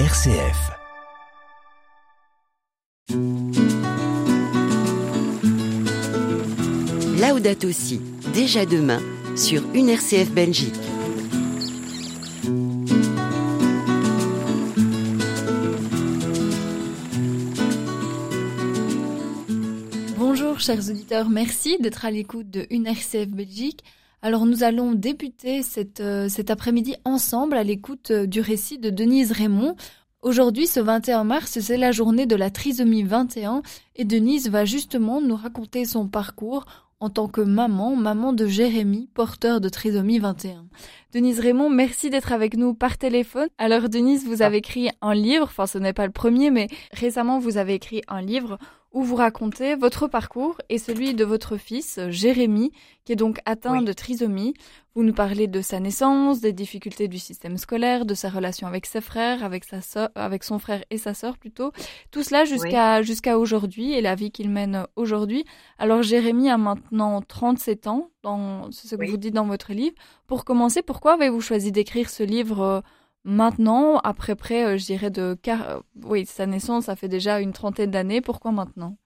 [0.00, 0.72] RCF.
[7.20, 8.00] Laudato Si,
[8.34, 9.00] déjà demain,
[9.36, 10.74] sur une RCF Belgique.
[20.18, 23.84] Bonjour chers auditeurs, merci d'être à l'écoute de une RCF Belgique.
[24.24, 28.88] Alors nous allons débuter cette, euh, cet après-midi ensemble à l'écoute euh, du récit de
[28.88, 29.76] Denise Raymond.
[30.22, 33.60] Aujourd'hui, ce 21 mars, c'est la journée de la trisomie 21
[33.96, 36.64] et Denise va justement nous raconter son parcours
[37.00, 40.64] en tant que maman, maman de Jérémy, porteur de trisomie 21.
[41.12, 43.48] Denise Raymond, merci d'être avec nous par téléphone.
[43.58, 47.40] Alors Denise, vous avez écrit un livre, enfin ce n'est pas le premier, mais récemment
[47.40, 48.56] vous avez écrit un livre
[48.94, 52.70] où vous racontez votre parcours et celui de votre fils, Jérémy,
[53.04, 53.84] qui est donc atteint Oui.
[53.84, 54.54] de trisomie.
[54.94, 58.86] Vous nous parlez de sa naissance, des difficultés du système scolaire, de sa relation avec
[58.86, 59.80] ses frères, avec sa
[60.14, 61.72] avec son frère et sa sœur plutôt.
[62.12, 65.44] Tout cela jusqu'à jusqu'à aujourd'hui et la vie qu'il mène aujourd'hui.
[65.78, 68.10] Alors Jérémy a maintenant 37 ans,
[68.70, 69.10] c'est ce que Oui.
[69.10, 69.96] vous dites dans votre livre.
[70.28, 72.80] Pour commencer, pourquoi avez-vous choisi d'écrire ce livre euh,
[73.24, 75.68] maintenant, après près, euh, je dirais de car...
[75.70, 78.20] euh, oui, sa naissance, ça fait déjà une trentaine d'années.
[78.20, 78.96] Pourquoi maintenant?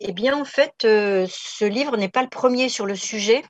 [0.00, 3.44] Eh bien, en fait, euh, ce livre n'est pas le premier sur le sujet.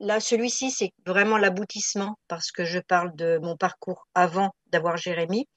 [0.00, 5.48] Là, celui-ci, c'est vraiment l'aboutissement parce que je parle de mon parcours avant d'avoir Jérémy.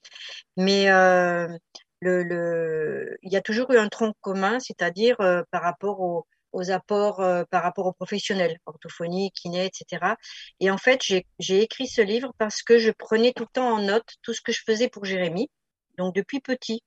[0.56, 0.86] Mais
[2.00, 5.16] le, le- il y a toujours eu un tronc commun, c'est-à-dire
[5.50, 10.14] par rapport aux, aux apports, euh, par rapport aux professionnels, orthophonie, kiné, etc.
[10.60, 11.26] Et en fait, j'ai,
[11.62, 14.52] écrit ce livre parce que je prenais tout le temps en note tout ce que
[14.52, 15.50] je faisais pour Jérémy,
[15.96, 16.82] donc depuis petit.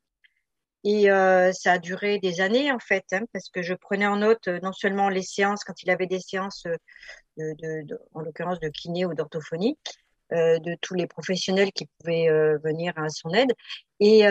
[0.83, 4.17] Et euh, ça a duré des années en fait, hein, parce que je prenais en
[4.17, 6.63] note euh, non seulement les séances quand il avait des séances
[7.37, 9.77] de, en l'occurrence de kiné ou d'orthophonie,
[10.31, 12.29] de tous les professionnels qui pouvaient
[12.63, 13.51] venir à son aide.
[13.99, 14.25] Et,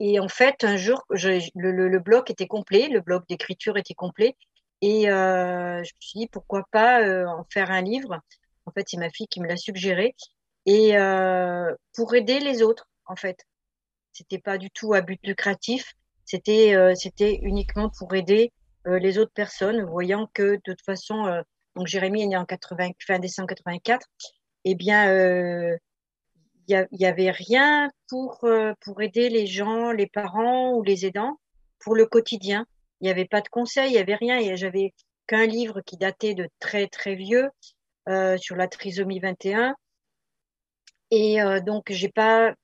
[0.00, 4.34] et en fait, un jour, le, bloc était complet, le bloc d'écriture était complet,
[4.80, 8.18] et euh, je me suis dit pourquoi pas euh, en faire un livre?
[8.64, 10.16] En fait, c'est ma fille qui me l'a suggéré,
[10.64, 13.46] et euh, pour aider les autres, en fait
[14.12, 15.94] c'était pas du tout à but lucratif.
[16.24, 18.52] C'était c'était uniquement pour aider
[18.86, 21.42] les autres personnes, voyant que de toute façon,
[21.76, 24.06] donc Jérémy est né en 80, fin décembre 84.
[24.64, 25.06] Eh bien,
[26.70, 30.72] il y, a- il y avait rien pour euh, pour aider les gens, les parents
[30.74, 31.38] ou les aidants
[31.80, 32.64] pour le quotidien.
[33.00, 34.38] Il n'y avait pas de conseils, il y avait rien.
[34.38, 34.92] Et j'avais
[35.26, 37.48] qu'un livre qui datait de très très vieux
[38.08, 39.74] euh, sur la trisomie 21.
[41.10, 42.54] Et euh, donc j'ai pas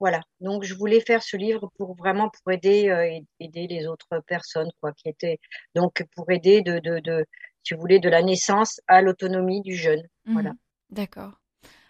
[0.00, 4.20] voilà, donc je voulais faire ce livre pour vraiment pour aider aid- aider les autres
[4.26, 5.38] personnes quoi qui étaient
[5.74, 7.24] donc pour aider de de de
[7.62, 10.02] si vous voulez de la naissance à l'autonomie du jeune.
[10.26, 10.50] Voilà.
[10.50, 10.56] Mhm.
[10.90, 11.32] D'accord.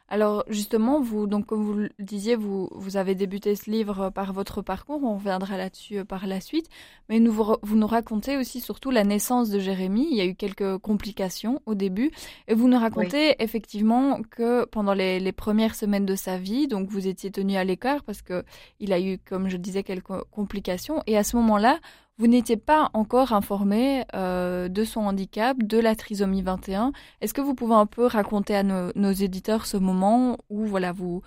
[0.09, 4.10] Alors justement, vous, donc comme vous le disiez, vous, vous avez débuté ce livre euh,
[4.10, 6.69] par votre parcours, on reviendra là-dessus euh, par la suite,
[7.09, 10.34] mais nous, vous, nous racontez aussi surtout la naissance de Jérémy, il y a eu
[10.34, 12.10] quelques complications au début,
[12.48, 16.91] et vous nous racontez effectivement que pendant les, les premières semaines de sa vie, donc
[16.91, 18.44] vous étiez tenu à l'écart parce que
[18.81, 21.81] il a eu, comme je disais, quelques complications, et à ce moment-là,
[22.19, 27.41] vous n'étiez pas encore informé euh, de son handicap, de la trisomie 21, est-ce que
[27.41, 31.23] vous pouvez un peu raconter à nos, éditeurs ce moment où voilà vous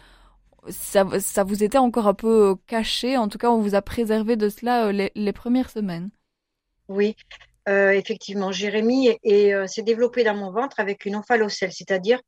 [0.70, 4.50] ça, vous était encore un peu caché, en tout cas on vous a préservé de
[4.50, 6.10] cela euh, les, premières semaines.
[6.90, 7.16] Oui,
[7.70, 12.20] euh, effectivement, Jérémy est- est, euh, s'est développé dans mon ventre avec une omphalocèle, c'est-à-dire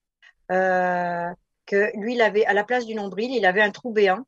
[0.52, 1.30] euh,
[1.66, 4.26] que lui, avait à la place du nombril, il avait un trou béant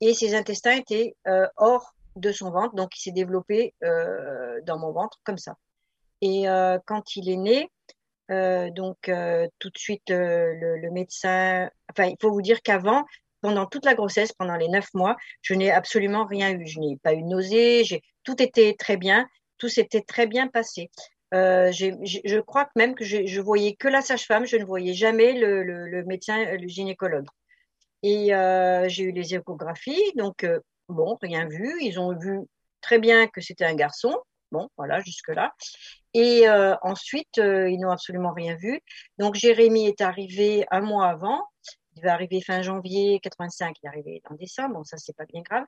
[0.00, 4.78] et ses intestins étaient euh, hors de son ventre, donc il s'est développé euh, dans
[4.78, 5.56] mon ventre comme ça.
[6.20, 7.70] Et euh, quand il est né,
[8.30, 9.10] euh, donc
[9.58, 13.04] tout de suite le, médecin, enfin il faut vous dire qu'avant,
[13.40, 16.66] pendant toute la grossesse, pendant les neuf mois, je n'ai absolument rien eu.
[16.66, 17.84] Je n'ai pas eu de nausée,
[18.22, 20.90] tout était très bien, tout s'était très bien passé.
[21.32, 26.44] Je crois même que je, voyais que la sage-femme, je ne voyais jamais le, médecin,
[26.44, 27.26] le gynécologue.
[28.02, 28.28] Et
[28.88, 30.46] j'ai eu les échographies, donc
[30.88, 31.74] bon, rien vu.
[31.80, 32.40] Ils ont vu
[32.80, 34.16] très bien que c'était un garçon.
[34.52, 35.52] Bon, voilà, jusque-là.
[36.14, 38.80] Et euh, ensuite, euh, ils n'ont absolument rien vu.
[39.18, 41.42] Donc, Jérémy est arrivé un mois avant.
[41.96, 43.76] Il va arriver fin janvier 85.
[43.82, 44.74] Il est arrivé en décembre.
[44.76, 45.64] Bon, ça, c'est pas bien grave.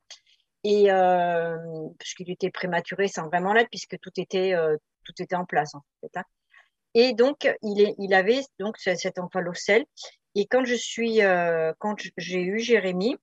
[0.64, 1.56] Et euh,
[1.98, 5.82] puisqu'il était prématuré sans vraiment l'être, puisque tout était, euh, tout était en place, en
[6.00, 6.16] fait.
[6.18, 6.24] hein.
[6.94, 9.84] Et donc, il, est, il avait donc ce- cet omphalocèle.
[10.34, 13.16] Et quand je suis, euh, quand j'ai eu Jérémy,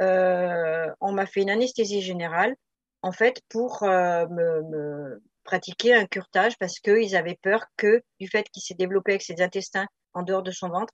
[0.00, 2.54] on m'a fait une anesthésie générale,
[3.02, 8.48] en fait, pour euh, me, pratiquer un curetage parce qu'ils avaient peur que, du fait
[8.50, 10.92] qu'il s'est développé avec ses intestins en dehors de son ventre,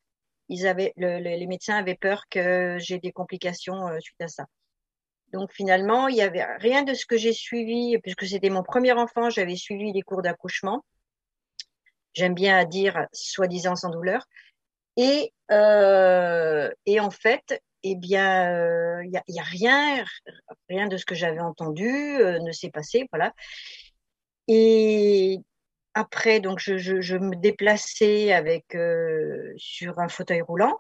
[0.49, 4.45] ils avaient, les médecins avaient peur que j'ai des complications suite à ça.
[5.33, 8.93] Donc finalement, il y avait rien de ce que j'ai suivi, puisque c'était mon premier
[8.93, 10.85] enfant, j'avais suivi les cours d'accouchement.
[12.13, 14.27] J'aime bien dire soi-disant sans douleur.
[14.99, 18.51] Et, euh, et en fait, eh bien,
[19.03, 20.05] il euh, n'y a, a, rien,
[20.69, 23.35] rien de ce que j'avais entendu euh, ne s'est passé, voilà.
[24.49, 25.39] Et
[25.95, 30.79] après, donc, je me déplaçais avec euh, sur un fauteuil roulant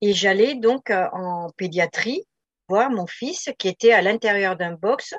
[0.00, 2.24] et j'allais donc en pédiatrie
[2.68, 5.14] voir mon fils qui était à l'intérieur d'un box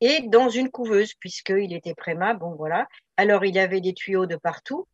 [0.00, 2.34] et dans une couveuse puisqu'il était préma.
[2.34, 2.86] Bon, voilà.
[3.16, 4.86] Alors, il avait des tuyaux de partout.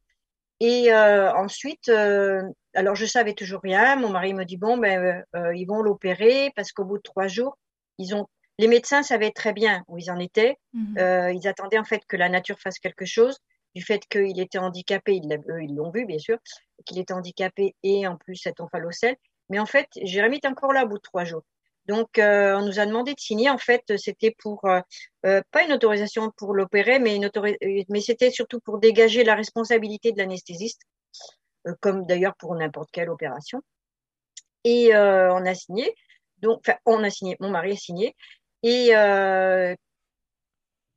[0.65, 2.41] Et euh, ensuite, euh,
[2.73, 3.97] alors je savais toujours rien.
[3.97, 7.27] Mon mari me dit bon, ben euh, ils vont l'opérer parce qu'au bout de trois
[7.27, 7.59] jours,
[7.99, 8.29] ils ont
[8.61, 10.55] les médecins savaient très bien où ils en étaient.
[10.73, 11.33] Mhm.
[11.35, 13.39] ils attendaient en fait que la nature fasse quelque chose.
[13.75, 16.39] Du fait qu'il était handicapé, ils l'ont vu bien sûr,
[16.87, 19.17] qu'il était handicapé et en plus cet omphalocèle.
[19.49, 21.43] Mais en fait, Jérémy est encore là au bout de trois jours.
[21.87, 23.51] Donc, euh, on nous a demandé de signer.
[23.51, 24.81] En fait, c'était pour euh,
[25.27, 27.31] euh, pas une autorisation pour l'opérer, mais une
[27.89, 30.83] mais c'était surtout pour dégager la responsabilité de l'anesthésiste,
[31.81, 33.61] comme d'ailleurs pour n'importe quelle opération.
[34.65, 35.95] Et on a signé.
[36.39, 37.37] Donc, enfin, on a signé.
[37.41, 38.15] Mon mari a signé.
[38.63, 38.93] Et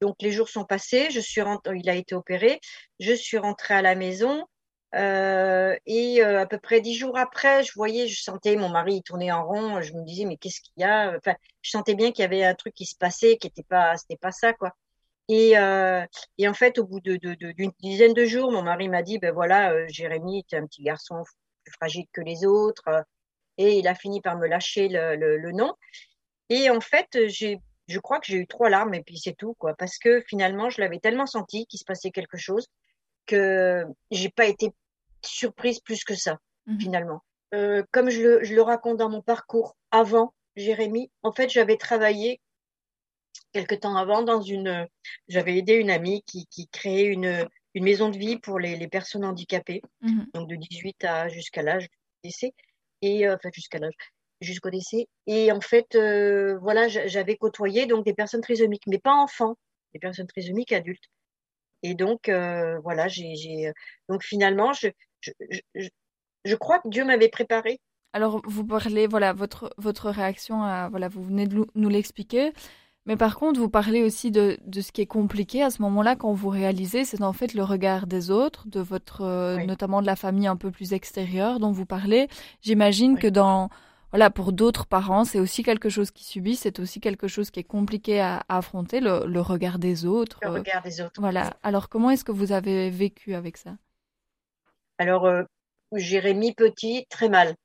[0.02, 1.10] donc, les jours sont passés.
[1.10, 1.42] Je suis
[1.76, 2.60] il a été opéré.
[3.00, 4.46] Je suis rentrée à la maison.
[4.96, 9.04] Euh, et euh, à peu près dix jours après, je voyais, je sentais mon mari
[9.04, 9.82] tourner en rond.
[9.82, 11.16] Je me disais, mais qu'est-ce qu'il y a?
[11.18, 13.98] Enfin, je sentais bien qu'il y avait un truc qui se passait, qui n'était pas,
[13.98, 14.72] c'était pas ça, quoi.
[15.28, 16.06] Et, euh,
[16.38, 19.88] et en fait, au bout d'une dizaine de jours, mon mari m'a dit, ben voilà,
[19.88, 21.24] Jérémy, tu es un petit garçon
[21.64, 23.04] plus fragile que les autres.
[23.58, 25.74] Et il a fini par me lâcher le, le, le nom.
[26.50, 27.58] Et en fait, j'ai,
[27.88, 29.74] je crois que j'ai eu trois larmes et puis c'est tout, quoi.
[29.76, 32.68] Parce que finalement, je l'avais tellement senti qu'il se passait quelque chose
[33.26, 34.72] que j'ai pas été
[35.28, 36.80] surprise plus que ça, mhm.
[36.80, 37.24] finalement.
[37.54, 41.78] Euh, comme je le, je le, raconte dans mon parcours avant Jérémy, en fait, j'avais
[41.78, 42.42] travaillé
[43.52, 44.88] quelque temps avant dans une,
[45.28, 48.88] j'avais aidé une amie qui, qui créait une, une maison de vie pour les, les
[48.88, 50.28] personnes handicapées, mhm.
[50.34, 52.54] donc de 18 à jusqu'à l'âge du décès,
[53.02, 53.94] et euh, enfin jusqu'à l'âge
[54.42, 55.08] jusqu'au décès.
[55.28, 59.58] Et en fait, euh, voilà, j'avais côtoyé donc des personnes trisomiques, mais pas enfants,
[59.94, 61.10] des personnes trisomiques adultes.
[61.84, 63.72] Et donc, euh, voilà, j'ai,
[64.10, 64.88] donc finalement, je,
[65.74, 67.80] je, crois que Dieu m'avait préparé.
[68.14, 72.54] Alors, vous parlez, voilà, votre, votre réaction à, voilà, vous venez de nous l'expliquer.
[73.06, 76.16] Mais par contre, vous parlez aussi de, de ce qui est compliqué à ce moment-là
[76.16, 80.08] quand vous réalisez, c'est en fait le regard des autres, de votre, euh, notamment de
[80.08, 82.28] la famille un peu plus extérieure dont vous parlez.
[82.62, 83.70] J'imagine que dans,
[84.10, 87.60] voilà, pour d'autres parents, c'est aussi quelque chose qui subit, c'est aussi quelque chose qui
[87.60, 90.40] est compliqué à, affronter, le, le, regard des autres.
[90.42, 91.20] Le regard des autres.
[91.20, 91.54] Voilà.
[91.62, 93.76] Alors, comment est-ce que vous avez vécu avec ça?
[94.98, 95.44] Alors, euh,
[95.94, 97.56] Jérémy petit, très mal.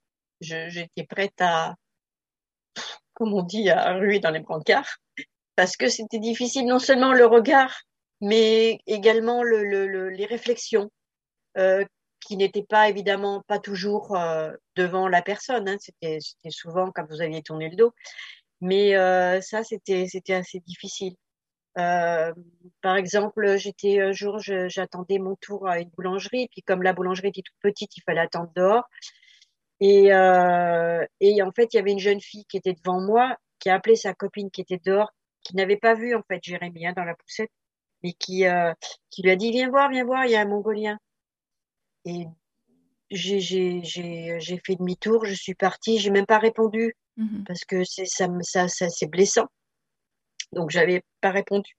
[0.41, 1.75] J'étais prête à,
[3.15, 4.99] comme on dit, à ruer dans les brancards,
[5.56, 7.82] parce que c'était difficile, non seulement le regard,
[8.21, 10.91] mais également le, le, les réflexions,
[11.59, 11.85] euh,
[12.21, 15.69] qui n'étaient pas évidemment pas toujours euh, devant la personne.
[15.69, 15.76] Hein.
[15.81, 16.19] C'était
[16.50, 17.93] souvent quand vous aviez tourné le dos.
[18.61, 21.15] Mais euh, ça, c'était assez difficile.
[21.79, 22.33] Euh,
[22.83, 27.29] par exemple, j'étais un jour, j'attendais mon tour à une boulangerie, puis comme la boulangerie
[27.29, 28.85] était toute petite, il fallait attendre dehors.
[29.81, 33.37] Et, euh, et en fait, il y avait une jeune fille qui était devant moi,
[33.59, 35.11] qui a appelé sa copine qui était dehors,
[35.43, 37.50] qui n'avait pas vu en fait Jérémy hein, dans la poussette,
[38.03, 38.73] mais qui, euh,
[39.11, 40.99] qui lui a dit viens voir, viens voir, il y a un Mongolien.
[42.05, 42.27] Et
[43.11, 43.83] j'ai
[44.65, 48.69] fait demi-tour, je suis partie, j'ai même pas répondu mmh parce que c'est ça, ça,
[48.69, 49.47] ça c'est blessant.
[50.52, 51.76] Donc, j'avais pas répondu.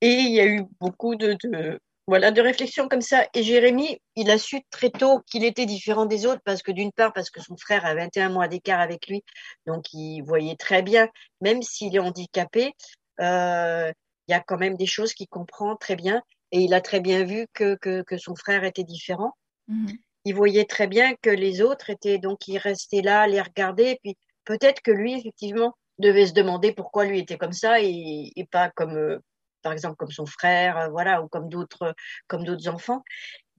[0.00, 3.26] Et il y a eu beaucoup de, de voilà, de réflexions comme ça.
[3.34, 6.92] Et Jérémy, il a su très tôt qu'il était différent des autres parce que d'une
[6.92, 9.22] part, parce que son frère a 21 mois d'écart avec lui,
[9.66, 11.08] donc il voyait très bien,
[11.40, 12.72] même s'il est handicapé,
[13.20, 13.92] euh,
[14.28, 16.22] il y a quand même des choses qu'il comprend très bien.
[16.50, 19.32] Et il a très bien vu que, que, que son frère était différent.
[19.68, 19.96] Mhm.
[20.24, 23.98] Il voyait très bien que les autres étaient, donc il restait là, les regarder, et
[24.02, 28.70] puis peut-être que lui, effectivement, devait se demander pourquoi lui était comme ça et, pas
[28.70, 29.18] comme, euh,
[29.62, 31.94] par exemple, comme son frère, euh, voilà, ou comme d'autres,
[32.26, 33.02] comme d'autres enfants.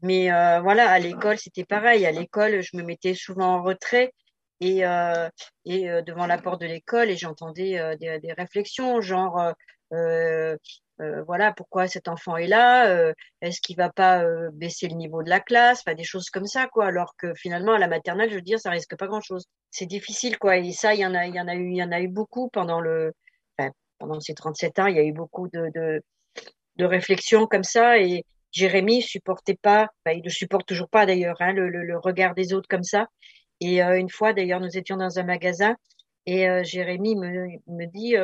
[0.03, 2.05] Mais euh, voilà, à l'école, c'était pareil.
[2.05, 4.13] À l'école, je me mettais souvent en retrait
[4.59, 4.83] et,
[5.65, 9.53] et devant la porte de l'école et j'entendais des, réflexions, genre
[11.27, 15.23] voilà, pourquoi cet enfant est là euh, Est-ce qu'il va pas euh, baisser le niveau
[15.23, 16.87] de la classe Enfin, des choses comme ça, quoi.
[16.87, 19.45] Alors que finalement, à la maternelle, je veux dire, ça risque pas grand-chose.
[19.71, 20.57] C'est difficile, quoi.
[20.57, 22.01] Et ça, il y en a, il y en a eu, il y en a
[22.01, 23.13] eu beaucoup pendant le,
[23.99, 24.87] pendant ces 37 ans.
[24.87, 26.01] Il y a eu beaucoup de, de,
[26.77, 27.99] de réflexions comme ça.
[27.99, 32.67] Et, Jérémy supportait pas, il ne supporte toujours pas d'ailleurs, hein, le, regard des autres
[32.69, 33.07] comme ça.
[33.59, 35.75] Et une fois, d'ailleurs, nous étions dans un magasin
[36.27, 38.15] et Jérémy me, me dit,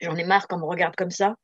[0.00, 1.34] j'en ai marre qu'on me regarde comme ça.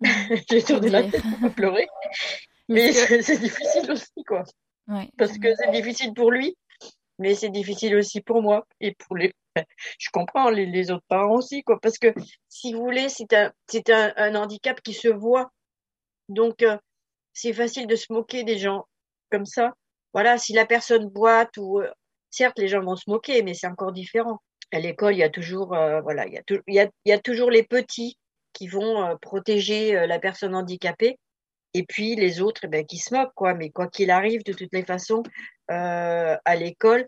[0.50, 1.86] J'ai tourné la tête pour pleurer.
[2.68, 4.44] Mais c'est difficile aussi, quoi.
[5.18, 6.56] Parce que c'est difficile pour lui,
[7.18, 9.32] mais c'est difficile aussi pour moi et pour les.
[9.98, 11.78] Je comprends les, autres parents aussi, quoi.
[11.80, 12.12] Parce que
[12.48, 15.50] si vous voulez, c'est un, c'est un, handicap qui se voit.
[16.28, 16.76] Donc, euh,
[17.32, 18.86] c'est facile de se moquer des gens
[19.30, 19.74] comme ça.
[20.12, 21.80] Voilà, si la personne boite ou.
[21.80, 21.90] Euh,
[22.30, 24.40] certes, les gens vont se moquer, mais c'est encore différent.
[24.74, 26.02] À l'école, il y a toujours, euh,
[27.50, 28.18] les petits
[28.52, 31.18] qui vont protéger la personne handicapée
[31.74, 33.54] et puis les autres eh ben, qui se moquent, quoi.
[33.54, 35.22] Mais quoi qu'il arrive, de toutes les façons,
[35.70, 37.06] euh, à l'école,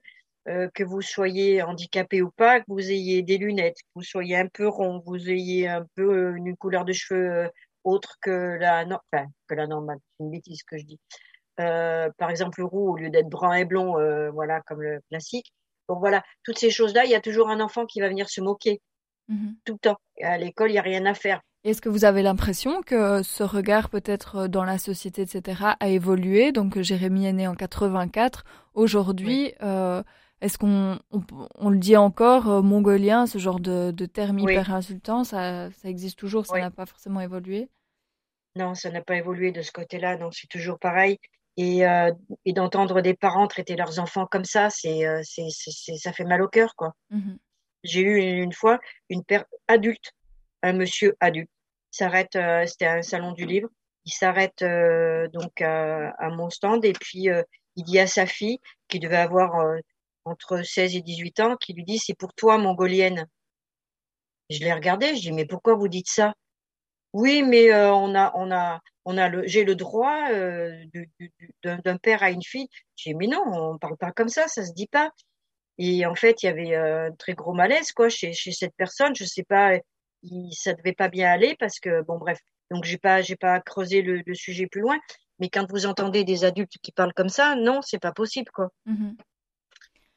[0.48, 4.36] euh, que vous soyez handicapé ou pas, que vous ayez des lunettes, que vous soyez
[4.36, 7.50] un peu rond, que vous ayez un peu euh, une couleur de cheveux
[7.84, 11.00] autre que la, enfin, que la normale, c'est une bêtise que je dis.
[11.56, 13.92] par exemple, le roux, au lieu d'être brun et blond,
[14.32, 15.52] voilà, comme le classique.
[15.88, 18.40] Donc voilà, toutes ces choses-là, il y a toujours un enfant qui va venir se
[18.40, 18.80] moquer
[19.28, 19.96] mmh tout le temps.
[20.22, 21.40] à l'école, il n'y a rien à faire.
[21.64, 25.88] Est-ce que vous avez l'impression que ce regard peut-être euh, dans la société, etc., a
[25.88, 26.52] évolué?
[26.52, 28.44] Donc Jérémy est né en 84.
[28.74, 30.02] Aujourd'hui, euh,
[30.40, 35.24] est-ce qu'on on, le dit encore, euh, mongolien, ce genre de, de terme hyper insultant,
[35.24, 37.68] ça, ça, existe toujours, ça n'a pas forcément évolué?
[38.54, 41.18] Non, ça n'a pas évolué de ce côté-là, non, c'est toujours pareil.
[41.58, 41.84] Et,
[42.44, 45.48] et d'entendre des parents traiter leurs enfants comme ça, c'est, c'est,
[45.96, 46.92] ça fait mal au cœur, quoi.
[47.08, 47.36] Mmh
[47.82, 50.12] J'ai eu une, fois une père adulte,
[50.62, 51.50] un monsieur adulte,
[51.96, 53.68] s'arrête, euh, c'était un salon du livre,
[54.04, 57.42] il s'arrête euh, donc à, mon stand et puis euh,
[57.74, 58.58] il dit à sa fille,
[58.88, 59.52] qui devait avoir
[60.24, 63.26] entre 16 et 18 ans, qui lui dit c'est pour toi, mongolienne.
[64.48, 66.34] Je l'ai regardé, je dis mais pourquoi vous dites ça?
[67.12, 70.28] Oui, mais on a, on a, on a le, j'ai le droit
[71.62, 72.68] d'un père à une fille.
[72.96, 75.10] J'ai mais non, on parle pas comme ça, ça se dit pas.
[75.78, 79.14] Et en fait, il y avait un très gros malaise quoi chez, chez cette personne.
[79.14, 79.78] Je sais pas,
[80.22, 82.38] il, ça devait pas bien aller parce que bon bref.
[82.70, 84.98] Donc j'ai pas j'ai pas creusé le, le, sujet plus loin.
[85.38, 88.70] Mais quand vous entendez des adultes qui parlent comme ça, non, c'est pas possible quoi.
[88.86, 89.12] Mmh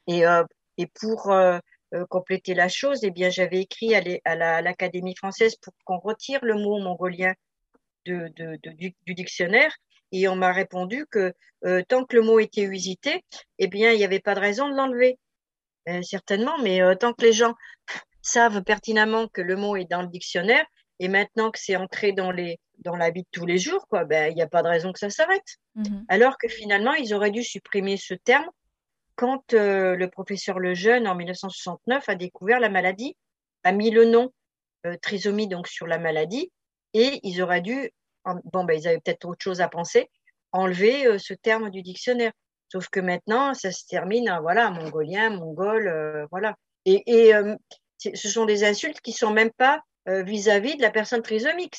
[0.06, 0.44] et euh,
[0.76, 1.60] et pour euh, euh,
[2.08, 6.78] compléter la chose, eh bien j'avais écrit à l'Académie française pour qu'on retire le mot
[6.78, 7.34] mongolien
[8.06, 9.74] de, de, de du, du, dictionnaire.
[10.12, 11.32] Et on m'a répondu que
[11.64, 13.24] euh, tant que le mot était usité,
[13.58, 15.18] eh bien il n'y avait pas de raison de l'enlever.
[15.88, 17.54] Euh, certainement, mais tant que les gens
[18.22, 20.64] savent pertinemment que le mot est dans le dictionnaire
[20.98, 24.04] et maintenant que c'est entré dans les dans la vie de tous les jours, quoi,
[24.04, 25.58] ben il n'y a pas de raison que ça s'arrête.
[25.74, 26.04] Mhm.
[26.08, 28.48] Alors que finalement, ils auraient dû supprimer ce terme
[29.20, 33.18] quand euh, le professeur Lejeune, en 1969, a découvert la maladie,
[33.64, 34.32] a mis le nom
[34.86, 36.50] euh, trisomie donc sur la maladie,
[36.94, 37.90] et ils auraient dû,
[38.24, 40.08] bon ben ils avaient peut-être autre chose à penser,
[40.52, 42.32] enlever euh, ce terme du dictionnaire.
[42.72, 46.54] Sauf que maintenant, ça se termine, voilà, mongolien, mongol, voilà.
[46.86, 47.32] Et,
[47.98, 51.76] ce sont des insultes qui sont même pas vis-à-vis de la personne trisomique.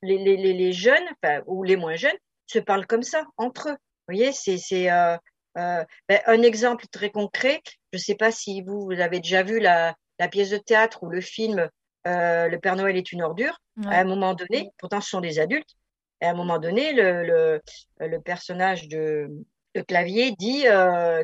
[0.00, 1.08] les, les, jeunes,
[1.46, 2.16] ou les moins jeunes,
[2.46, 3.72] se parlent comme ça entre eux.
[3.72, 4.88] Vous voyez, c'est
[5.56, 7.60] euh, euh, ben, un exemple très concret.
[7.92, 11.02] Je ne sais pas si vous, vous, avez déjà vu la, la, pièce de théâtre
[11.02, 11.68] ou le film
[12.04, 13.58] Le Père Noël est une ordure.
[13.86, 15.70] À un moment donné, pourtant ce sont des adultes,
[16.20, 17.62] à un moment donné, le, le,
[18.00, 19.28] le personnage de,
[19.74, 20.64] de Clavier dit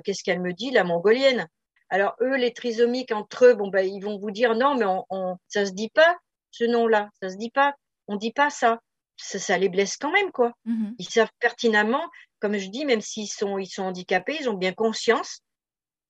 [0.05, 1.49] Qu'est-ce qu'elle me dit, la mongolienne?
[1.91, 5.05] Alors eux, les trisomiques entre eux, bon ben ils vont vous dire non, mais on,
[5.11, 6.17] on ça se dit pas
[6.51, 7.75] ce nom-là, ça se dit pas,
[8.07, 8.81] on dit pas ça.
[9.17, 10.53] Ça, les blesse quand même quoi.
[10.67, 10.95] Mm-hmm.
[10.99, 12.05] Ils savent pertinemment,
[12.41, 15.41] comme je dis, même s'ils sont ils sont handicapés, ils ont bien conscience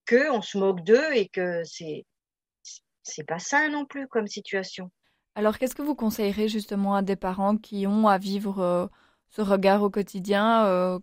[0.07, 2.07] que on se moque d'eux et que c'est
[3.03, 4.91] c'est pas sain non plus comme situation.
[5.35, 8.87] Alors qu'est-ce que vous conseillerez justement à des parents qui ont à vivre euh,
[9.29, 10.99] ce regard au quotidien euh,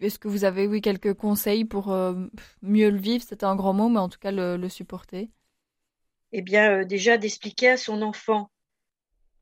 [0.00, 2.26] est-ce que vous avez, oui, quelques conseils pour euh,
[2.60, 3.24] mieux le vivre?
[3.26, 5.30] C'était un grand mot, mais en tout cas le, supporter.
[6.32, 8.50] Eh bien, déjà d'expliquer à son enfant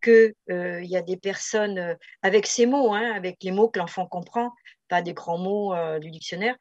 [0.05, 4.07] qu'il euh, y a des personnes avec ces mots, hein, avec les mots que l'enfant
[4.07, 4.53] comprend,
[4.89, 6.57] pas des grands mots du dictionnaire,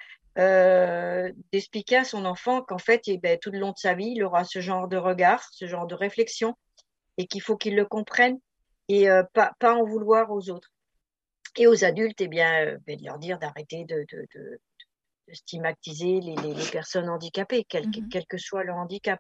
[1.51, 4.23] d'expliquer à son enfant qu'en fait, eh ben, tout le long de sa vie, il
[4.23, 6.55] aura ce genre de regard, ce genre de réflexion,
[7.17, 8.39] et qu'il faut qu'il le comprenne
[8.87, 10.73] et pas, pas en vouloir aux autres.
[11.55, 14.59] Et aux adultes, eh bien, euh, ben, de leur dire d'arrêter de, de, de,
[15.27, 19.19] de, stigmatiser les, les, les, personnes handicapées, quel, mmh quel, que soit leur handicap.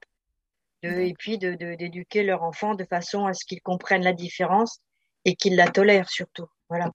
[0.83, 4.79] Et puis d'éduquer leur enfant de façon à ce qu'ils comprennent la différence
[5.25, 6.47] et qu'ils la tolèrent surtout.
[6.69, 6.91] Voilà.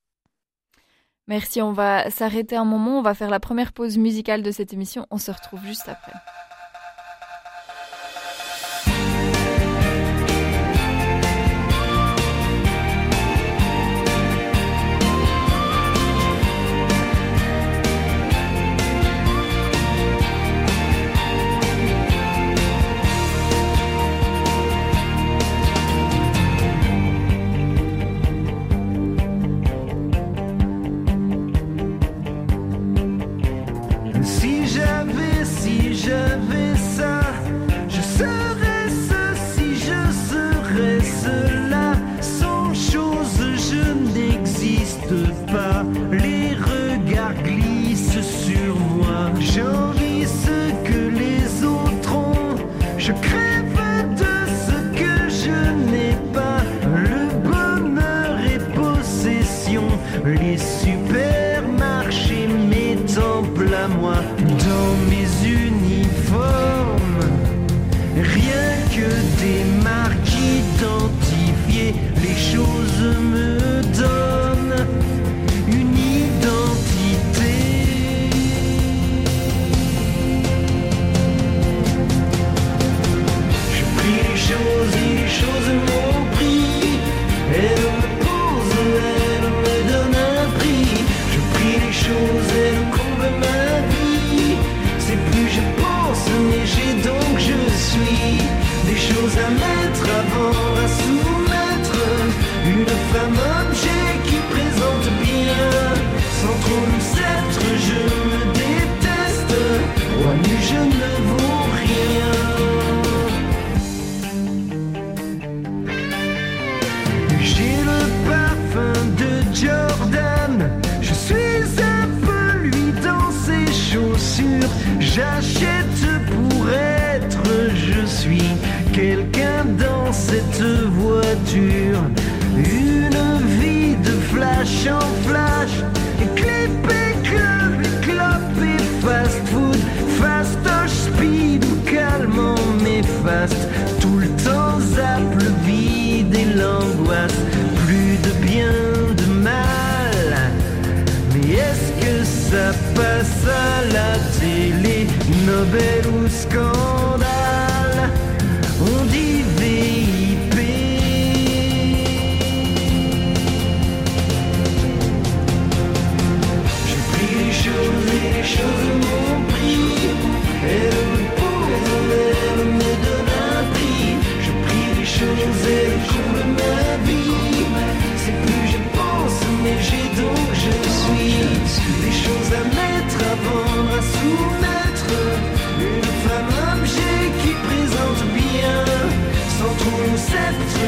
[1.26, 4.73] Merci, on va s'arrêter un moment, on va faire la première pause musicale de cette
[4.73, 6.12] émission, on se retrouve juste après.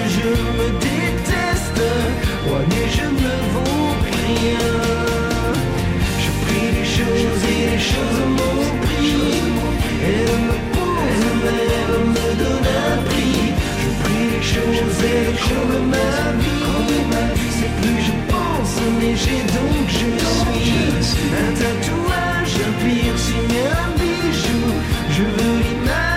[0.09, 1.81] Je me déteste.
[2.47, 4.71] Ouais, mais je ne vaux rien.
[6.23, 9.43] Je prie les choses et les choses m'ont pris.
[10.07, 13.43] Elles me posent, elles me donnent un prix.
[13.83, 16.11] Je prie les choses et les choses ma
[16.43, 16.67] vie.
[17.57, 20.71] C'est plus je pense, mais j'ai donc je suis.
[21.43, 24.63] Un tatouage, un piercing, un bijou.
[25.11, 26.10] Je veux l'image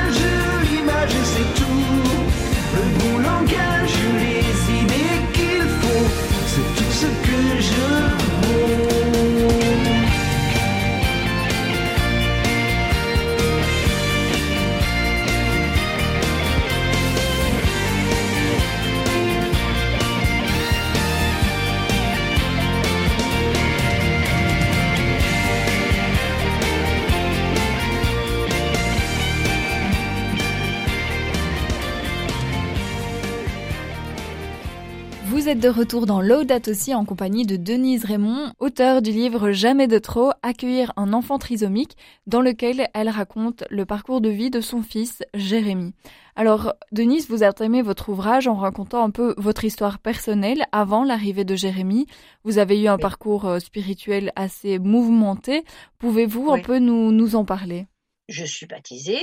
[35.54, 39.86] êtes de retour dans Laudato aussi en compagnie de Denise Raymond, auteure du livre Jamais
[39.86, 44.62] de trop, accueillir un enfant trisomique, dans lequel elle raconte le parcours de vie de
[44.62, 45.94] son fils Jérémy.
[46.36, 51.46] Alors, Denise, vous entamez votre ouvrage en racontant un peu votre histoire personnelle avant l'arrivée
[51.46, 52.08] de Jérémy.
[52.44, 53.02] Vous avez eu un Oui.
[53.02, 55.66] parcours euh, spirituel assez mouvementé.
[56.00, 57.86] Pouvez-vous un peu nous, nous en parler?
[58.28, 59.22] Je suis baptisée.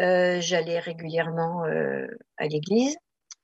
[0.00, 2.06] Euh, j'allais régulièrement euh,
[2.38, 2.96] à l'église.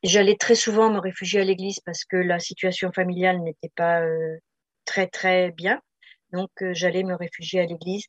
[0.03, 4.37] J'allais très souvent me réfugier à l'église parce que la situation familiale n'était pas euh,
[4.85, 5.81] très très bien.
[6.33, 8.05] Donc euh, j'allais me réfugier à l'église.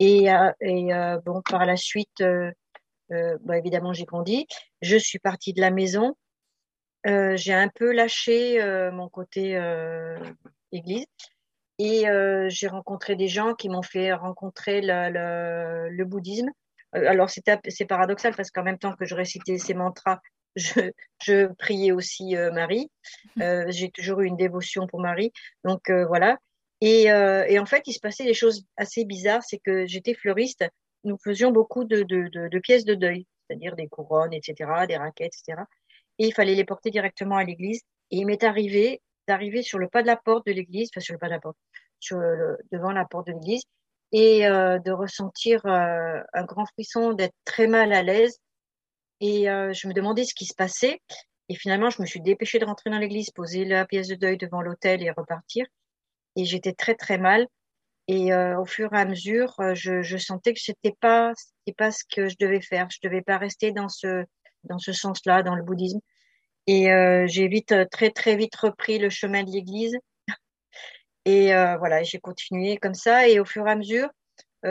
[0.00, 2.50] Et, euh, et euh, bon, par la suite, euh,
[3.12, 4.46] euh, bah, évidemment, j'ai grandi.
[4.82, 6.16] Je suis partie de la maison.
[7.04, 8.60] J'ai un peu lâché
[8.92, 9.58] mon côté
[10.72, 11.06] église.
[11.78, 12.04] Et
[12.48, 16.50] j'ai rencontré des gens qui m'ont fait rencontrer la- la- le bouddhisme.
[16.92, 20.18] Alors, c'est paradoxal parce qu'en même temps que je récitais ces mantras,
[20.58, 20.90] je,
[21.22, 22.90] je priais aussi euh, Marie.
[23.40, 25.32] Euh, j'ai toujours eu une dévotion pour Marie.
[25.64, 26.38] Donc, euh, voilà.
[26.80, 29.42] Et, et en fait, il se passait des choses assez bizarres.
[29.42, 30.64] C'est que j'étais fleuriste.
[31.04, 34.96] Nous faisions beaucoup de, de, de, de pièces de deuil, c'est-à-dire des couronnes, etc., des
[34.96, 35.62] raquettes, etc.
[36.18, 37.82] Et il fallait les porter directement à l'église.
[38.10, 41.14] Et il m'est arrivé d'arriver sur le pas de la porte de l'église, enfin sur
[41.14, 41.56] le pas de la porte,
[42.00, 43.62] sur le- devant la porte de l'église,
[44.12, 48.38] et euh, de ressentir euh, un grand frisson, d'être très mal à l'aise.
[49.20, 51.00] Et euh, je me demandais ce qui se passait.
[51.48, 54.36] Et finalement, je me suis dépêchée de rentrer dans l'église, poser la pièce de deuil
[54.36, 55.66] devant l'autel et repartir.
[56.36, 57.46] Et j'étais très très mal.
[58.06, 61.90] Et euh, au fur et à mesure, euh, je, sentais que c'était pas, c'était pas
[61.90, 62.88] ce que je devais faire.
[62.90, 64.24] Je devais pas rester dans ce,
[64.64, 66.00] dans ce sens-là, dans le bouddhisme.
[66.66, 66.88] Et
[67.28, 69.96] j'ai vite, très très vite repris le chemin de l'église.
[71.24, 71.46] Et
[71.78, 73.26] voilà, j'ai continué comme ça.
[73.26, 74.10] Et au fur et à mesure,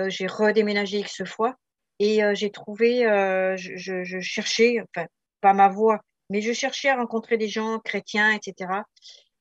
[0.08, 1.56] j'ai redéménagé X fois.
[2.00, 5.08] Et euh, j'ai trouvé, euh, je, je, je cherchais, enfin,
[5.42, 8.84] pas ma voie, mais je cherchais à rencontrer des gens chrétiens, etc.